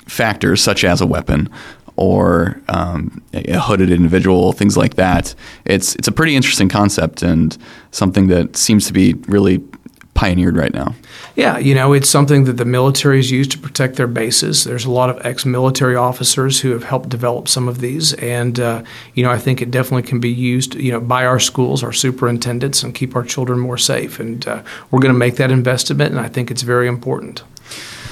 factors 0.08 0.62
such 0.62 0.84
as 0.84 1.00
a 1.00 1.06
weapon 1.06 1.48
or 1.98 2.60
um, 2.68 3.20
a 3.34 3.58
hooded 3.58 3.90
individual, 3.90 4.52
things 4.52 4.76
like 4.76 4.94
that. 4.94 5.34
It's 5.64 5.96
it's 5.96 6.08
a 6.08 6.12
pretty 6.12 6.36
interesting 6.36 6.68
concept 6.68 7.22
and 7.22 7.58
something 7.90 8.28
that 8.28 8.56
seems 8.56 8.86
to 8.86 8.92
be 8.92 9.14
really 9.26 9.62
pioneered 10.14 10.56
right 10.56 10.72
now. 10.72 10.94
Yeah, 11.36 11.58
you 11.58 11.74
know, 11.74 11.92
it's 11.92 12.08
something 12.08 12.44
that 12.44 12.54
the 12.54 12.64
military 12.64 13.18
has 13.18 13.30
used 13.30 13.52
to 13.52 13.58
protect 13.58 13.96
their 13.96 14.08
bases. 14.08 14.64
There's 14.64 14.84
a 14.84 14.90
lot 14.90 15.10
of 15.10 15.24
ex-military 15.24 15.94
officers 15.94 16.60
who 16.60 16.70
have 16.70 16.82
helped 16.82 17.08
develop 17.08 17.46
some 17.46 17.68
of 17.68 17.78
these, 17.80 18.14
and 18.14 18.58
uh, 18.58 18.82
you 19.14 19.24
know, 19.24 19.30
I 19.30 19.38
think 19.38 19.62
it 19.62 19.70
definitely 19.70 20.08
can 20.08 20.20
be 20.20 20.30
used, 20.30 20.74
you 20.74 20.92
know, 20.92 21.00
by 21.00 21.24
our 21.24 21.40
schools, 21.40 21.84
our 21.84 21.92
superintendents, 21.92 22.82
and 22.82 22.94
keep 22.94 23.14
our 23.16 23.24
children 23.24 23.58
more 23.58 23.78
safe. 23.78 24.20
And 24.20 24.46
uh, 24.46 24.62
we're 24.90 25.00
going 25.00 25.14
to 25.14 25.18
make 25.18 25.36
that 25.36 25.50
investment, 25.50 26.10
and 26.10 26.20
I 26.20 26.28
think 26.28 26.50
it's 26.50 26.62
very 26.62 26.88
important. 26.88 27.42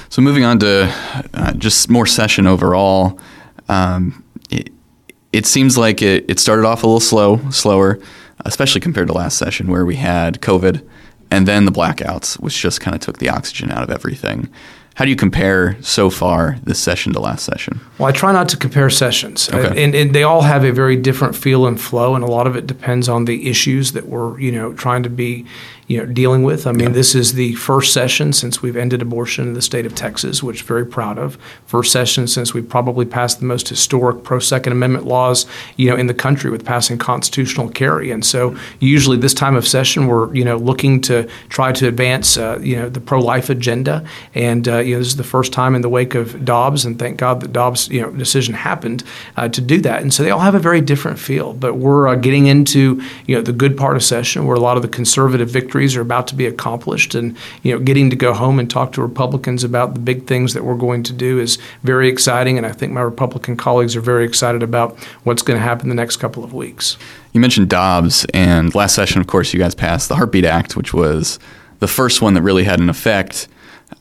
So 0.09 0.23
moving 0.23 0.45
on 0.45 0.59
to 0.61 0.93
uh, 1.35 1.53
just 1.55 1.91
more 1.91 2.07
session 2.07 2.47
overall 2.47 3.19
um, 3.69 4.25
it, 4.51 4.71
it 5.33 5.47
seems 5.47 5.77
like 5.77 6.03
it, 6.03 6.25
it 6.29 6.39
started 6.39 6.65
off 6.65 6.83
a 6.83 6.87
little 6.87 7.01
slow, 7.01 7.51
slower, 7.51 7.99
especially 8.45 8.81
compared 8.81 9.09
to 9.09 9.15
last 9.15 9.39
session 9.39 9.69
where 9.69 9.85
we 9.85 9.97
had 9.97 10.41
COVID 10.41 10.87
and 11.31 11.47
then 11.47 11.65
the 11.65 11.73
blackouts, 11.73 12.39
which 12.41 12.61
just 12.61 12.81
kind 12.81 12.95
of 12.95 13.01
took 13.01 13.19
the 13.19 13.29
oxygen 13.29 13.71
out 13.71 13.83
of 13.83 13.91
everything. 13.91 14.49
How 14.95 15.05
do 15.05 15.11
you 15.11 15.17
compare 15.17 15.77
so 15.83 16.09
far 16.09 16.57
this 16.63 16.79
session 16.79 17.13
to 17.13 17.21
last 17.21 17.45
session? 17.45 17.81
Well, 17.99 18.09
I 18.09 18.13
try 18.13 18.33
not 18.33 18.49
to 18.51 18.57
compare 18.57 18.89
sessions, 18.89 19.51
okay. 19.53 19.85
and, 19.85 19.95
and, 19.95 20.15
they 20.15 20.23
all 20.23 20.41
have 20.41 20.65
a 20.65 20.73
very 20.73 20.97
different 20.97 21.37
feel 21.37 21.67
and 21.67 21.79
flow, 21.79 22.15
and 22.15 22.25
a 22.25 22.27
lot 22.27 22.47
of 22.47 22.57
it 22.57 22.67
depends 22.67 23.07
on 23.07 23.27
the 23.27 23.51
issues 23.51 23.93
that 23.93 24.07
we're 24.07 24.41
you 24.41 24.51
know 24.51 24.73
trying 24.73 25.03
to 25.03 25.11
be 25.11 25.45
you 25.87 25.99
know 25.99 26.07
dealing 26.07 26.43
with. 26.43 26.67
I 26.67 26.73
mean, 26.73 26.89
yeah. 26.89 26.95
this 26.95 27.15
is 27.15 27.35
the 27.35 27.55
first 27.55 27.93
session 27.93 28.33
since 28.33 28.61
we've 28.61 28.77
ended 28.77 29.03
abortion 29.03 29.47
in 29.47 29.55
the 29.55 29.63
state 29.63 29.87
of 29.87 29.95
Texas, 29.95 30.43
which 30.43 30.63
very 30.63 30.85
proud 30.85 31.19
of. 31.19 31.39
First 31.67 31.93
session 31.93 32.27
since 32.27 32.53
we 32.53 32.63
probably 32.63 33.07
passed 33.07 33.39
the 33.39 33.47
most 33.47 33.69
historic 33.69 34.25
pro 34.25 34.39
Second 34.41 34.73
Amendment 34.73 35.07
laws, 35.07 35.47
you 35.77 35.89
know, 35.89 35.97
in 35.97 36.09
the 36.09 36.15
country 36.15 36.51
with 36.51 36.65
passing 36.65 36.99
constitutional 36.99 37.69
carry. 37.69 38.11
And 38.11 38.25
so, 38.25 38.57
usually 38.81 39.17
this 39.17 39.35
time 39.35 39.55
of 39.55 39.67
session, 39.67 40.09
we're 40.09 40.35
you 40.35 40.45
know 40.45 40.57
looking 40.57 41.01
to 41.03 41.29
try 41.49 41.73
to 41.73 41.87
advance 41.87 42.37
uh, 42.37 42.59
you 42.61 42.77
know 42.77 42.89
the 42.89 43.01
pro 43.01 43.21
life 43.21 43.49
agenda. 43.49 44.05
And 44.35 44.67
uh, 44.67 44.79
you 44.79 44.95
know, 44.95 44.99
this 44.99 45.09
is 45.09 45.17
the 45.17 45.25
first 45.25 45.53
time 45.53 45.75
in 45.77 45.83
the 45.83 45.89
wake 45.89 46.15
of 46.15 46.45
Dobbs, 46.45 46.85
and 46.85 46.99
thank 46.99 47.19
God 47.19 47.41
that 47.43 47.53
Dobbs 47.53 47.89
you 47.89 48.01
know 48.01 48.11
decision 48.11 48.55
happened 48.55 49.05
uh, 49.37 49.49
to 49.49 49.61
do 49.61 49.81
that. 49.83 50.03
And 50.03 50.13
so 50.13 50.25
they 50.25 50.31
all 50.31 50.41
have 50.41 50.57
a 50.57 50.61
very 50.61 50.81
different 50.81 51.21
feel. 51.21 51.53
But 51.53 51.75
we're 51.75 52.09
uh, 52.09 52.17
getting 52.17 52.47
into 52.47 53.01
you 53.27 53.37
know 53.37 53.43
the 53.43 53.53
good 53.53 53.77
part 53.77 53.95
of 53.95 54.03
session 54.03 54.47
where 54.47 54.57
a 54.57 54.61
lot 54.61 54.77
of 54.77 54.83
the 54.83 54.89
conservative 54.89 55.49
victories 55.49 55.76
victories 55.77 55.95
are 55.95 56.01
about 56.01 56.27
to 56.27 56.35
be 56.35 56.47
accomplished, 56.47 57.15
and 57.15 57.37
you 57.63 57.71
know, 57.71 57.79
getting 57.79 58.09
to 58.09 58.17
go 58.17 58.33
home 58.33 58.59
and 58.59 58.71
talk 58.71 58.93
to 58.93 59.03
Republicans 59.03 59.63
about 59.63 59.93
the 59.93 60.01
big 60.01 60.27
things 60.27 60.55
that 60.55 60.65
we're 60.65 60.75
going 60.75 61.03
to 61.03 61.13
do 61.13 61.39
is 61.39 61.59
very 61.83 62.09
exciting, 62.09 62.57
and 62.57 62.67
I 62.67 62.73
think 62.73 62.93
my 62.93 63.03
Republican 63.03 63.59
colleagues 63.59 63.95
are 63.95 64.01
very 64.01 64.25
excited 64.25 64.63
about 64.63 64.99
what's 65.25 65.43
going 65.43 65.59
to 65.59 65.63
happen 65.63 65.91
the 65.91 65.95
next 65.95 66.17
couple 66.17 66.43
of 66.43 66.55
weeks. 66.55 66.97
You 67.35 67.41
mentioned 67.41 67.69
Dobbs, 67.69 68.25
and 68.33 68.75
last 68.75 68.95
session, 68.95 69.21
of 69.21 69.27
course, 69.27 69.53
you 69.53 69.61
guys 69.61 69.75
passed 69.75 70.09
the 70.09 70.15
Heartbeat 70.15 70.47
Act, 70.47 70.77
which 70.77 70.95
was 70.95 71.39
the 71.81 71.89
first 71.89 72.23
one 72.23 72.33
that 72.35 72.43
really 72.43 72.65
had 72.65 72.81
an 72.81 72.89
effect 72.89 73.49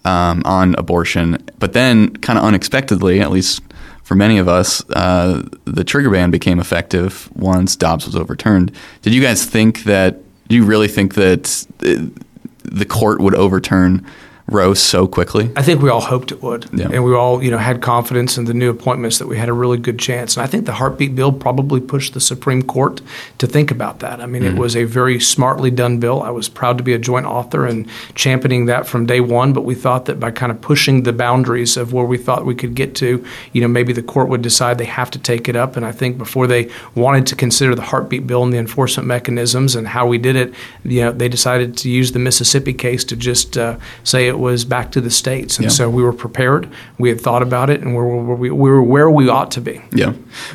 um, 0.05 0.43
on 0.45 0.75
abortion. 0.77 1.43
But 1.59 1.73
then, 1.73 2.15
kind 2.17 2.39
of 2.39 2.45
unexpectedly, 2.45 3.19
at 3.19 3.31
least 3.31 3.61
for 4.03 4.15
many 4.15 4.37
of 4.37 4.47
us, 4.47 4.81
uh, 4.91 5.43
the 5.65 5.83
trigger 5.83 6.09
ban 6.09 6.31
became 6.31 6.59
effective 6.59 7.29
once 7.35 7.75
Dobbs 7.75 8.05
was 8.05 8.15
overturned. 8.15 8.71
Did 9.01 9.13
you 9.13 9.21
guys 9.21 9.43
think 9.43 9.83
that 9.83 10.21
do 10.47 10.55
you 10.55 10.65
really 10.65 10.87
think 10.87 11.15
that 11.15 11.65
the 11.79 12.85
court 12.85 13.21
would 13.21 13.35
overturn 13.35 14.05
Roe 14.47 14.75
so 14.75 15.07
quickly? 15.07 15.49
I 15.55 15.63
think 15.63 15.81
we 15.81 15.89
all 15.89 16.01
hoped 16.01 16.31
it 16.31 16.43
would, 16.43 16.69
yeah. 16.71 16.89
and 16.91 17.03
we 17.03 17.15
all 17.15 17.43
you 17.43 17.49
know 17.49 17.57
had 17.57 17.81
confidence 17.81 18.37
in 18.37 18.45
the 18.45 18.53
new 18.53 18.69
appointments 18.69 19.17
that 19.17 19.27
we 19.27 19.37
had 19.37 19.49
a 19.49 19.53
really 19.53 19.79
good 19.79 19.97
chance. 19.97 20.37
And 20.37 20.43
I 20.43 20.47
think 20.47 20.65
the 20.65 20.73
heartbeat 20.73 21.15
bill 21.15 21.31
probably 21.31 21.81
pushed 21.81 22.13
the 22.13 22.19
Supreme 22.21 22.61
Court 22.61 23.01
to 23.39 23.47
think 23.47 23.71
about 23.71 23.99
that. 23.99 24.21
I 24.21 24.27
mean, 24.27 24.43
mm-hmm. 24.43 24.55
it 24.55 24.59
was 24.59 24.75
a 24.75 24.83
very 24.83 25.19
smartly 25.19 25.71
done 25.71 25.99
bill. 25.99 26.21
I 26.21 26.29
was 26.29 26.47
proud 26.47 26.77
to 26.77 26.83
be 26.83 26.93
a 26.93 26.99
joint 26.99 27.25
author 27.25 27.65
and 27.65 27.89
championing 28.13 28.67
that 28.67 28.85
from 28.85 29.07
day 29.07 29.19
one. 29.19 29.51
But 29.51 29.61
we 29.61 29.73
thought 29.73 30.05
that 30.05 30.19
by 30.19 30.29
kind 30.29 30.51
of 30.51 30.61
pushing 30.61 31.03
the 31.03 31.13
boundaries 31.13 31.75
of 31.75 31.91
where 31.91 32.05
we 32.05 32.19
thought 32.19 32.45
we 32.45 32.53
could 32.53 32.75
get 32.75 32.93
to, 32.97 33.25
you 33.51 33.61
know, 33.61 33.67
maybe 33.67 33.93
the 33.93 34.03
court 34.03 34.29
would 34.29 34.43
decide 34.43 34.77
they 34.77 34.85
have 34.85 35.09
to 35.11 35.19
take 35.19 35.49
it 35.49 35.55
up. 35.55 35.75
And 35.75 35.83
I 35.83 35.91
think 35.91 36.19
before 36.19 36.45
they 36.45 36.69
wanted 36.93 37.25
to 37.27 37.35
consider 37.35 37.73
the 37.73 37.81
heartbeat 37.81 38.27
bill 38.27 38.43
and 38.43 38.53
the 38.53 38.59
enforcement 38.59 39.07
mechanisms 39.07 39.75
and 39.75 39.87
how 39.87 40.05
we 40.05 40.19
did 40.19 40.35
it, 40.35 40.53
you 40.83 41.01
know, 41.01 41.11
they 41.11 41.29
decided 41.29 41.75
to 41.77 41.89
use 41.89 42.11
the 42.11 42.19
Mississippi 42.19 42.73
case 42.73 43.03
to 43.05 43.15
just 43.15 43.57
uh, 43.57 43.77
say 44.03 44.34
it 44.35 44.39
was 44.39 44.65
back 44.65 44.91
to 44.91 45.01
the 45.01 45.09
states, 45.09 45.57
and 45.57 45.65
yeah. 45.65 45.69
so 45.69 45.89
we 45.89 46.03
were 46.03 46.13
prepared. 46.13 46.69
We 46.97 47.09
had 47.09 47.21
thought 47.21 47.41
about 47.41 47.69
it, 47.69 47.81
and 47.81 47.95
we 47.95 48.01
were, 48.01 48.35
we 48.35 48.51
were 48.51 48.83
where 48.83 49.09
we 49.09 49.29
ought 49.29 49.49
to 49.51 49.61
be. 49.61 49.81
Yeah, 49.91 50.13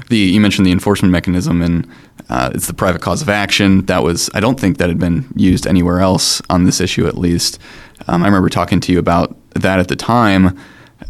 the 0.09 0.19
you 0.19 0.41
mentioned 0.41 0.67
the 0.67 0.73
enforcement 0.73 1.11
mechanism, 1.13 1.63
and 1.63 1.89
uh, 2.29 2.51
it's 2.55 2.67
the 2.67 2.75
private 2.75 3.01
cause 3.01 3.23
of 3.23 3.29
action. 3.29 3.87
That 3.87 4.03
was 4.03 4.31
I 4.35 4.41
don't 4.41 4.61
think 4.61 4.79
that 4.79 4.89
had 4.89 4.99
been 4.99 5.27
used 5.35 5.67
anywhere 5.67 6.01
else 6.01 6.43
on 6.51 6.65
this 6.65 6.81
issue, 6.81 7.07
at 7.07 7.17
least. 7.17 7.59
Um, 8.07 8.23
I 8.23 8.27
remember 8.27 8.49
talking 8.51 8.81
to 8.81 8.93
you 8.93 8.99
about 8.99 9.35
that 9.55 9.81
at 9.81 9.89
the 9.89 9.97
time. 9.97 10.59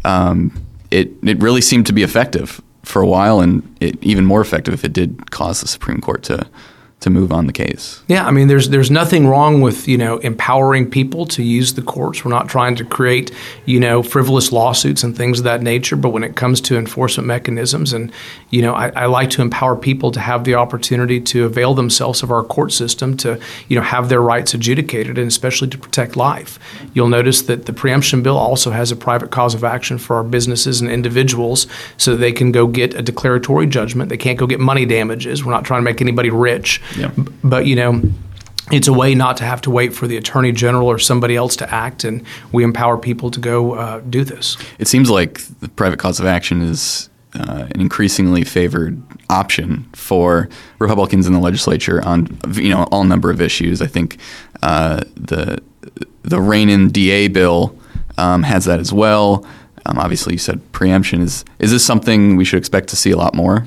Um, 0.05 0.65
it 0.89 1.11
it 1.23 1.39
really 1.39 1.61
seemed 1.61 1.85
to 1.87 1.93
be 1.93 2.03
effective 2.03 2.61
for 2.83 3.01
a 3.01 3.07
while, 3.07 3.41
and 3.41 3.75
it, 3.81 4.01
even 4.01 4.25
more 4.25 4.41
effective 4.41 4.73
if 4.73 4.85
it 4.85 4.93
did 4.93 5.29
cause 5.31 5.61
the 5.61 5.67
Supreme 5.67 5.99
Court 5.99 6.23
to 6.23 6.47
to 7.01 7.09
move 7.09 7.31
on 7.31 7.47
the 7.47 7.53
case. 7.53 8.03
Yeah, 8.07 8.27
I 8.27 8.31
mean, 8.31 8.47
there's 8.47 8.69
there's 8.69 8.91
nothing 8.91 9.27
wrong 9.27 9.61
with 9.61 9.87
you 9.87 9.97
know 9.97 10.19
empowering 10.19 10.89
people 10.89 11.25
to 11.27 11.43
use 11.43 11.73
the 11.73 11.81
courts. 11.81 12.23
We're 12.23 12.29
not 12.29 12.47
trying 12.47 12.75
to 12.75 12.85
create 12.85 13.31
you 13.65 13.79
know 13.79 14.03
frivolous 14.03 14.51
lawsuits 14.51 15.03
and 15.03 15.17
things 15.17 15.39
of 15.39 15.43
that 15.45 15.63
nature. 15.63 15.95
But 15.95 16.09
when 16.09 16.23
it 16.23 16.35
comes 16.35 16.61
to 16.61 16.77
enforcement 16.77 17.25
mechanisms, 17.25 17.91
and 17.91 18.11
you 18.51 18.61
know, 18.61 18.75
I, 18.75 18.89
I 18.89 19.05
like 19.07 19.31
to 19.31 19.41
empower 19.41 19.75
people 19.75 20.11
to 20.11 20.19
have 20.19 20.43
the 20.43 20.53
opportunity 20.53 21.19
to 21.21 21.45
avail 21.45 21.73
themselves 21.73 22.21
of 22.21 22.31
our 22.31 22.43
court 22.43 22.71
system 22.71 23.17
to 23.17 23.39
you 23.67 23.75
know 23.75 23.83
have 23.83 24.09
their 24.09 24.21
rights 24.21 24.53
adjudicated, 24.53 25.17
and 25.17 25.27
especially 25.27 25.69
to 25.69 25.79
protect 25.79 26.15
life. 26.15 26.59
You'll 26.93 27.09
notice 27.09 27.41
that 27.43 27.65
the 27.65 27.73
preemption 27.73 28.21
bill 28.21 28.37
also 28.37 28.69
has 28.69 28.91
a 28.91 28.95
private 28.95 29.31
cause 29.31 29.55
of 29.55 29.63
action 29.63 29.97
for 29.97 30.17
our 30.17 30.23
businesses 30.23 30.81
and 30.81 30.91
individuals, 30.91 31.65
so 31.97 32.15
they 32.15 32.31
can 32.31 32.51
go 32.51 32.67
get 32.67 32.93
a 32.93 33.01
declaratory 33.01 33.65
judgment. 33.65 34.09
They 34.09 34.17
can't 34.17 34.37
go 34.37 34.45
get 34.45 34.59
money 34.59 34.85
damages. 34.85 35.43
We're 35.43 35.51
not 35.51 35.65
trying 35.65 35.79
to 35.79 35.85
make 35.85 35.99
anybody 35.99 36.29
rich. 36.29 36.79
Yeah. 36.97 37.11
But 37.43 37.65
you 37.65 37.75
know, 37.75 38.01
it's 38.71 38.87
a 38.87 38.93
way 38.93 39.15
not 39.15 39.37
to 39.37 39.43
have 39.43 39.61
to 39.61 39.71
wait 39.71 39.93
for 39.93 40.07
the 40.07 40.17
attorney 40.17 40.51
general 40.51 40.87
or 40.87 40.99
somebody 40.99 41.35
else 41.35 41.55
to 41.57 41.73
act, 41.73 42.03
and 42.03 42.23
we 42.51 42.63
empower 42.63 42.97
people 42.97 43.31
to 43.31 43.39
go 43.39 43.73
uh, 43.73 43.99
do 44.01 44.23
this. 44.23 44.57
It 44.79 44.87
seems 44.87 45.09
like 45.09 45.41
the 45.59 45.69
private 45.69 45.99
cause 45.99 46.19
of 46.19 46.25
action 46.25 46.61
is 46.61 47.09
uh, 47.33 47.67
an 47.71 47.81
increasingly 47.81 48.43
favored 48.43 49.01
option 49.29 49.87
for 49.93 50.49
Republicans 50.79 51.27
in 51.27 51.33
the 51.33 51.39
legislature 51.39 52.03
on 52.05 52.37
you 52.53 52.69
know 52.69 52.83
all 52.91 53.03
number 53.03 53.29
of 53.29 53.41
issues. 53.41 53.81
I 53.81 53.87
think 53.87 54.17
uh, 54.61 55.01
the 55.15 55.61
the 56.23 56.39
rein-in 56.39 56.89
DA 56.89 57.27
bill 57.27 57.75
um, 58.17 58.43
has 58.43 58.65
that 58.65 58.79
as 58.79 58.93
well. 58.93 59.45
Um, 59.85 59.97
obviously, 59.97 60.33
you 60.33 60.39
said 60.39 60.71
preemption 60.71 61.21
is 61.21 61.43
is 61.59 61.71
this 61.71 61.85
something 61.85 62.35
we 62.35 62.45
should 62.45 62.59
expect 62.59 62.89
to 62.89 62.95
see 62.95 63.11
a 63.11 63.17
lot 63.17 63.33
more? 63.33 63.65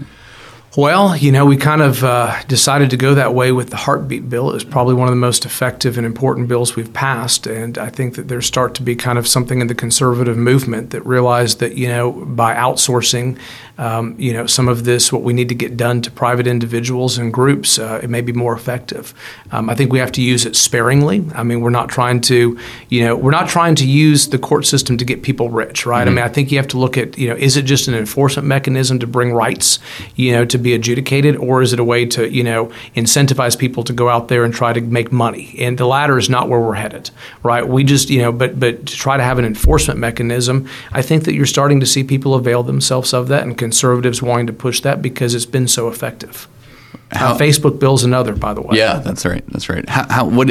Well, 0.77 1.17
you 1.17 1.31
know, 1.31 1.47
we 1.47 1.57
kind 1.57 1.83
of 1.83 2.03
uh, 2.03 2.43
decided 2.49 2.91
to 2.91 2.97
go 2.97 3.15
that 3.15 3.33
way 3.33 3.53
with 3.53 3.71
the 3.71 3.77
heartbeat 3.77 4.29
bill. 4.29 4.51
It 4.51 4.55
was 4.55 4.65
probably 4.65 4.95
one 4.95 5.07
of 5.07 5.13
the 5.13 5.21
most 5.21 5.47
effective 5.47 5.97
and 5.97 6.05
important 6.05 6.49
bills 6.49 6.75
we've 6.75 6.93
passed, 6.93 7.47
and 7.47 7.79
I 7.79 7.91
think 7.91 8.17
that 8.17 8.27
there 8.27 8.43
start 8.43 8.75
to 8.75 8.83
be 8.83 8.97
kind 8.97 9.17
of 9.17 9.29
something 9.29 9.61
in 9.61 9.69
the 9.69 9.75
conservative 9.77 10.37
movement 10.37 10.91
that 10.91 11.03
realized 11.07 11.61
that 11.61 11.77
you 11.77 11.87
know 11.87 12.11
by 12.11 12.57
outsourcing, 12.57 13.39
um, 13.79 14.15
you 14.19 14.33
know, 14.33 14.47
some 14.47 14.69
of 14.69 14.85
this 14.85 15.13
what 15.13 15.23
we 15.23 15.33
need 15.33 15.49
to 15.49 15.55
get 15.55 15.77
done 15.77 16.01
to 16.03 16.11
private 16.11 16.47
individuals 16.47 17.19
and 17.19 17.33
groups, 17.33 17.79
uh, 17.79 18.01
it 18.03 18.09
may 18.09 18.21
be 18.21 18.33
more 18.33 18.55
effective. 18.55 19.15
Um, 19.51 19.69
I 19.69 19.75
think 19.75 19.93
we 19.93 19.99
have 19.99 20.13
to 20.13 20.23
use 20.23 20.47
it 20.47 20.57
sparingly. 20.57 21.25
I 21.35 21.43
mean, 21.43 21.61
we're 21.61 21.71
not 21.71 21.89
trying 21.89 22.21
to, 22.23 22.59
you 22.89 23.05
know, 23.05 23.17
we're 23.17 23.31
not 23.31 23.49
trying 23.49 23.75
to 23.77 23.87
use 23.87 24.29
the 24.29 24.39
court 24.39 24.67
system 24.67 24.97
to 24.99 25.05
get 25.05 25.23
people 25.23 25.51
rich, 25.51 25.87
right? 25.87 26.01
Mm-hmm. 26.01 26.19
I 26.19 26.23
mean, 26.23 26.25
I 26.25 26.29
think 26.29 26.53
you 26.53 26.59
have 26.59 26.69
to 26.69 26.79
look 26.79 26.97
at, 26.97 27.19
you 27.19 27.29
know, 27.29 27.37
is 27.37 27.57
it 27.57 27.63
just 27.63 27.89
an 27.89 27.95
enforcement 27.95 28.47
mechanism 28.47 28.99
to 29.01 29.07
bring 29.07 29.33
rights, 29.33 29.79
you 30.15 30.33
know, 30.33 30.45
to 30.45 30.59
be 30.59 30.75
adjudicated, 30.75 31.37
or 31.37 31.63
is 31.63 31.73
it 31.73 31.81
a 31.81 31.85
way 31.85 32.07
to, 32.07 32.31
you 32.31 32.45
know, 32.45 32.73
incentivize 32.95 33.59
people 33.59 33.83
to 33.85 33.93
go 33.93 34.09
out 34.09 34.29
there 34.29 34.45
and 34.45 34.55
try 34.55 34.73
to 34.73 34.81
make 34.81 35.11
money? 35.11 35.57
And 35.59 35.79
the 35.79 35.87
latter 35.87 36.17
is 36.19 36.29
not 36.29 36.49
where 36.49 36.61
we're 36.61 36.75
headed, 36.75 37.11
right? 37.43 37.67
We 37.67 37.85
just, 37.85 38.11
you 38.11 38.23
know, 38.23 38.33
but 38.33 38.61
but 38.61 38.87
to 38.87 38.97
try 38.97 39.17
to 39.17 39.23
have 39.23 39.39
an 39.39 39.45
enforcement 39.45 39.99
mechanism, 39.99 40.69
I 40.93 41.03
think 41.03 41.25
that 41.25 41.35
you're 41.35 41.47
starting 41.47 41.81
to 41.81 41.87
see 41.87 42.05
people 42.05 42.35
avail 42.35 42.63
themselves 42.63 43.13
of 43.13 43.29
that, 43.29 43.43
and 43.43 43.57
conservatives 43.65 44.23
wanting 44.23 44.47
to 44.47 44.53
push 44.53 44.81
that 44.83 45.01
because 45.03 45.35
it's 45.35 45.47
been 45.47 45.67
so 45.69 45.89
effective. 45.89 46.49
How- 47.11 47.33
uh, 47.35 47.39
Facebook 47.39 47.79
bill's 47.79 48.05
another, 48.05 48.35
by 48.35 48.55
the 48.55 48.61
way. 48.61 48.77
Yeah, 48.79 48.99
that's 48.99 49.25
right. 49.25 49.45
That's 49.49 49.69
right. 49.69 49.89
How, 49.89 50.07
how 50.09 50.25
what 50.27 50.49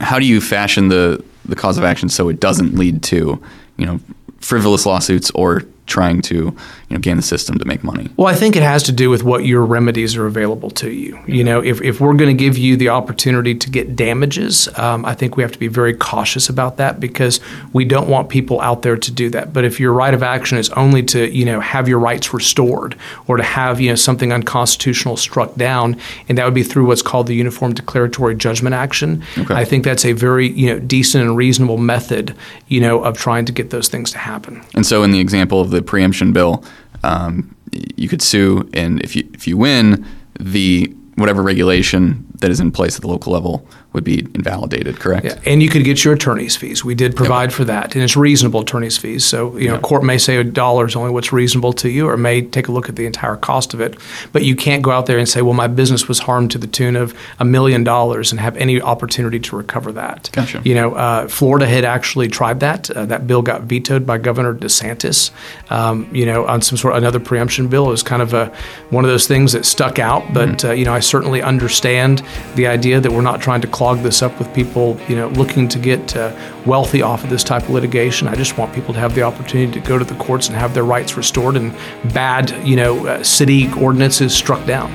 how 0.00 0.18
do 0.18 0.26
you 0.26 0.40
fashion 0.40 0.88
the 0.88 1.22
the 1.44 1.56
cause 1.56 1.78
of 1.78 1.84
action 1.84 2.08
so 2.08 2.28
it 2.28 2.40
doesn't 2.40 2.74
lead 2.74 3.02
to 3.04 3.40
you 3.76 3.86
know 3.86 4.00
frivolous 4.40 4.84
lawsuits 4.86 5.30
or 5.30 5.62
trying 5.86 6.20
to 6.20 6.54
you 6.88 6.96
know 6.96 7.00
game 7.00 7.16
the 7.16 7.22
system 7.22 7.58
to 7.58 7.64
make 7.64 7.82
money? 7.82 8.10
Well, 8.16 8.28
I 8.28 8.34
think 8.34 8.56
it 8.56 8.62
has 8.62 8.82
to 8.84 8.92
do 8.92 9.10
with 9.10 9.22
what 9.22 9.44
your 9.44 9.64
remedies 9.64 10.16
are 10.16 10.26
available 10.26 10.70
to 10.70 10.90
you. 10.90 11.18
You 11.26 11.42
know, 11.44 11.62
if, 11.62 11.82
if 11.82 12.00
we're 12.00 12.14
going 12.14 12.36
to 12.36 12.44
give 12.44 12.56
you 12.56 12.76
the 12.76 12.90
opportunity 12.90 13.54
to 13.54 13.70
get 13.70 13.96
damages, 13.96 14.68
um, 14.78 15.04
I 15.04 15.14
think 15.14 15.36
we 15.36 15.42
have 15.42 15.52
to 15.52 15.58
be 15.58 15.68
very 15.68 15.94
cautious 15.94 16.48
about 16.48 16.76
that 16.76 17.00
because 17.00 17.40
we 17.72 17.84
don't 17.84 18.08
want 18.08 18.28
people 18.28 18.60
out 18.60 18.82
there 18.82 18.96
to 18.96 19.10
do 19.10 19.30
that. 19.30 19.52
But 19.52 19.64
if 19.64 19.80
your 19.80 19.92
right 19.92 20.14
of 20.14 20.22
action 20.22 20.58
is 20.58 20.70
only 20.70 21.02
to, 21.04 21.28
you 21.34 21.44
know, 21.44 21.60
have 21.60 21.88
your 21.88 21.98
rights 21.98 22.32
restored 22.32 22.96
or 23.26 23.36
to 23.36 23.42
have, 23.42 23.80
you 23.80 23.88
know, 23.90 23.96
something 23.96 24.32
unconstitutional 24.32 25.16
struck 25.16 25.54
down, 25.56 25.98
and 26.28 26.38
that 26.38 26.44
would 26.44 26.54
be 26.54 26.62
through 26.62 26.86
what's 26.86 27.02
called 27.02 27.26
the 27.26 27.34
Uniform 27.34 27.74
Declaratory 27.74 28.34
Judgment 28.36 28.74
Action, 28.74 29.22
Okay. 29.38 29.54
I 29.54 29.64
think 29.64 29.84
that's 29.84 30.04
a 30.04 30.12
very, 30.12 30.48
you 30.48 30.66
know, 30.66 30.78
decent 30.78 31.24
and 31.24 31.36
reasonable 31.36 31.78
method, 31.78 32.34
you 32.68 32.80
know, 32.80 33.02
of 33.02 33.18
trying 33.18 33.44
to 33.46 33.52
get 33.52 33.70
those 33.70 33.88
things 33.88 34.10
to 34.12 34.18
happen. 34.18 34.62
And 34.74 34.86
so, 34.86 35.02
in 35.02 35.10
the 35.10 35.20
example 35.20 35.60
of 35.60 35.70
the 35.70 35.82
preemption 35.82 36.32
bill, 36.32 36.64
um, 37.06 37.54
you 37.96 38.08
could 38.08 38.22
sue, 38.22 38.68
and 38.74 39.00
if 39.02 39.14
you 39.16 39.28
if 39.32 39.46
you 39.46 39.56
win, 39.56 40.04
the 40.38 40.94
whatever 41.16 41.42
regulation 41.42 42.26
that 42.40 42.50
is 42.50 42.60
in 42.60 42.70
place 42.70 42.96
at 42.96 43.02
the 43.02 43.08
local 43.08 43.32
level 43.32 43.66
would 43.92 44.04
be 44.04 44.20
invalidated. 44.34 45.00
Correct? 45.00 45.24
Yeah, 45.24 45.40
and 45.46 45.62
you 45.62 45.68
could 45.70 45.82
get 45.84 46.04
your 46.04 46.14
attorney's 46.14 46.54
fees. 46.54 46.84
We 46.84 46.94
did 46.94 47.16
provide 47.16 47.52
for 47.52 47.64
that, 47.64 47.94
and 47.94 48.04
it's 48.04 48.16
reasonable 48.16 48.60
attorney's 48.60 48.98
fees. 48.98 49.24
So 49.24 49.56
you 49.56 49.68
know, 49.68 49.78
court 49.78 50.04
may 50.04 50.18
say 50.18 50.36
a 50.36 50.44
dollar 50.44 50.86
is 50.86 50.94
only 50.94 51.10
what's 51.10 51.32
reasonable 51.32 51.72
to 51.74 51.88
you, 51.88 52.08
or 52.08 52.16
may 52.16 52.42
take 52.42 52.68
a 52.68 52.72
look 52.72 52.88
at 52.88 52.96
the 52.96 53.06
entire 53.06 53.36
cost 53.36 53.74
of 53.74 53.80
it. 53.80 53.96
But 54.32 54.44
you 54.44 54.54
can't 54.54 54.82
go 54.82 54.90
out 54.90 55.06
there 55.06 55.18
and 55.18 55.28
say, 55.28 55.40
"Well, 55.40 55.54
my 55.54 55.66
business 55.66 56.08
was 56.08 56.20
harmed 56.20 56.50
to 56.50 56.58
the 56.58 56.66
tune 56.66 56.94
of 56.94 57.14
a 57.38 57.44
million 57.44 57.84
dollars," 57.84 58.32
and 58.32 58.40
have 58.40 58.56
any 58.58 58.80
opportunity 58.80 59.40
to 59.40 59.56
recover 59.56 59.92
that. 59.92 60.28
Gotcha. 60.32 60.60
You 60.62 60.74
know, 60.74 60.92
uh, 60.94 61.28
Florida 61.28 61.66
had 61.66 61.84
actually 61.84 62.28
tried 62.28 62.60
that. 62.60 62.90
Uh, 62.90 63.06
that 63.06 63.26
bill 63.26 63.42
got 63.42 63.62
vetoed 63.62 64.06
by 64.06 64.18
Governor 64.18 64.54
DeSantis. 64.54 65.30
Um, 65.70 66.08
you 66.12 66.26
know, 66.26 66.46
on 66.46 66.60
some 66.60 66.76
sort 66.76 66.92
of 66.94 66.98
another 66.98 67.20
preemption 67.20 67.68
bill. 67.68 67.86
It 67.86 67.92
was 67.92 68.02
kind 68.02 68.20
of 68.20 68.34
a 68.34 68.52
one 68.90 69.04
of 69.04 69.10
those 69.10 69.26
things 69.26 69.52
that 69.52 69.64
stuck 69.64 69.98
out. 69.98 70.34
But 70.34 70.64
uh, 70.64 70.72
you 70.72 70.84
know, 70.84 70.92
I 70.92 71.00
certainly 71.00 71.40
understand 71.40 72.22
the 72.54 72.66
idea 72.66 73.00
that 73.00 73.10
we're 73.10 73.22
not 73.22 73.40
trying 73.40 73.60
to 73.60 73.68
clog 73.68 73.98
this 74.00 74.22
up 74.22 74.38
with 74.38 74.52
people, 74.54 74.98
you 75.08 75.16
know, 75.16 75.28
looking 75.28 75.68
to 75.68 75.78
get 75.78 76.16
uh, 76.16 76.34
wealthy 76.64 77.02
off 77.02 77.24
of 77.24 77.30
this 77.30 77.44
type 77.44 77.62
of 77.64 77.70
litigation. 77.70 78.28
I 78.28 78.34
just 78.34 78.58
want 78.58 78.74
people 78.74 78.94
to 78.94 79.00
have 79.00 79.14
the 79.14 79.22
opportunity 79.22 79.72
to 79.80 79.86
go 79.86 79.98
to 79.98 80.04
the 80.04 80.14
courts 80.16 80.48
and 80.48 80.56
have 80.56 80.74
their 80.74 80.84
rights 80.84 81.16
restored 81.16 81.56
and 81.56 81.74
bad, 82.12 82.50
you 82.66 82.76
know, 82.76 83.06
uh, 83.06 83.22
city 83.22 83.70
ordinances 83.72 84.34
struck 84.34 84.64
down. 84.66 84.90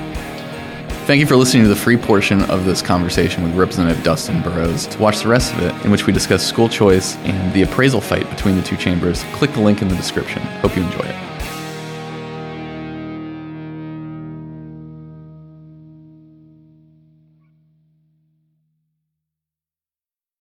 Thank 1.06 1.20
you 1.20 1.26
for 1.26 1.36
listening 1.36 1.64
to 1.64 1.70
the 1.70 1.76
free 1.76 1.98
portion 1.98 2.44
of 2.44 2.64
this 2.64 2.82
conversation 2.82 3.44
with 3.44 3.56
Representative 3.56 4.04
Dustin 4.04 4.42
Burrows. 4.44 4.86
To 4.88 5.00
watch 5.00 5.22
the 5.22 5.28
rest 5.30 5.54
of 5.54 5.62
it, 5.64 5.74
in 5.84 5.92
which 5.92 6.06
we 6.06 6.14
discuss 6.14 6.46
school 6.46 6.70
choice 6.70 7.18
and 7.18 7.54
the 7.54 7.64
appraisal 7.64 8.02
fight 8.02 8.30
between 8.30 8.56
the 8.56 8.62
two 8.62 8.78
chambers, 8.78 9.24
click 9.34 9.52
the 9.54 9.62
link 9.62 9.82
in 9.82 9.88
the 9.88 9.96
description. 9.96 10.42
Hope 10.62 10.76
you 10.76 10.84
enjoy 10.84 11.00
it. 11.00 11.31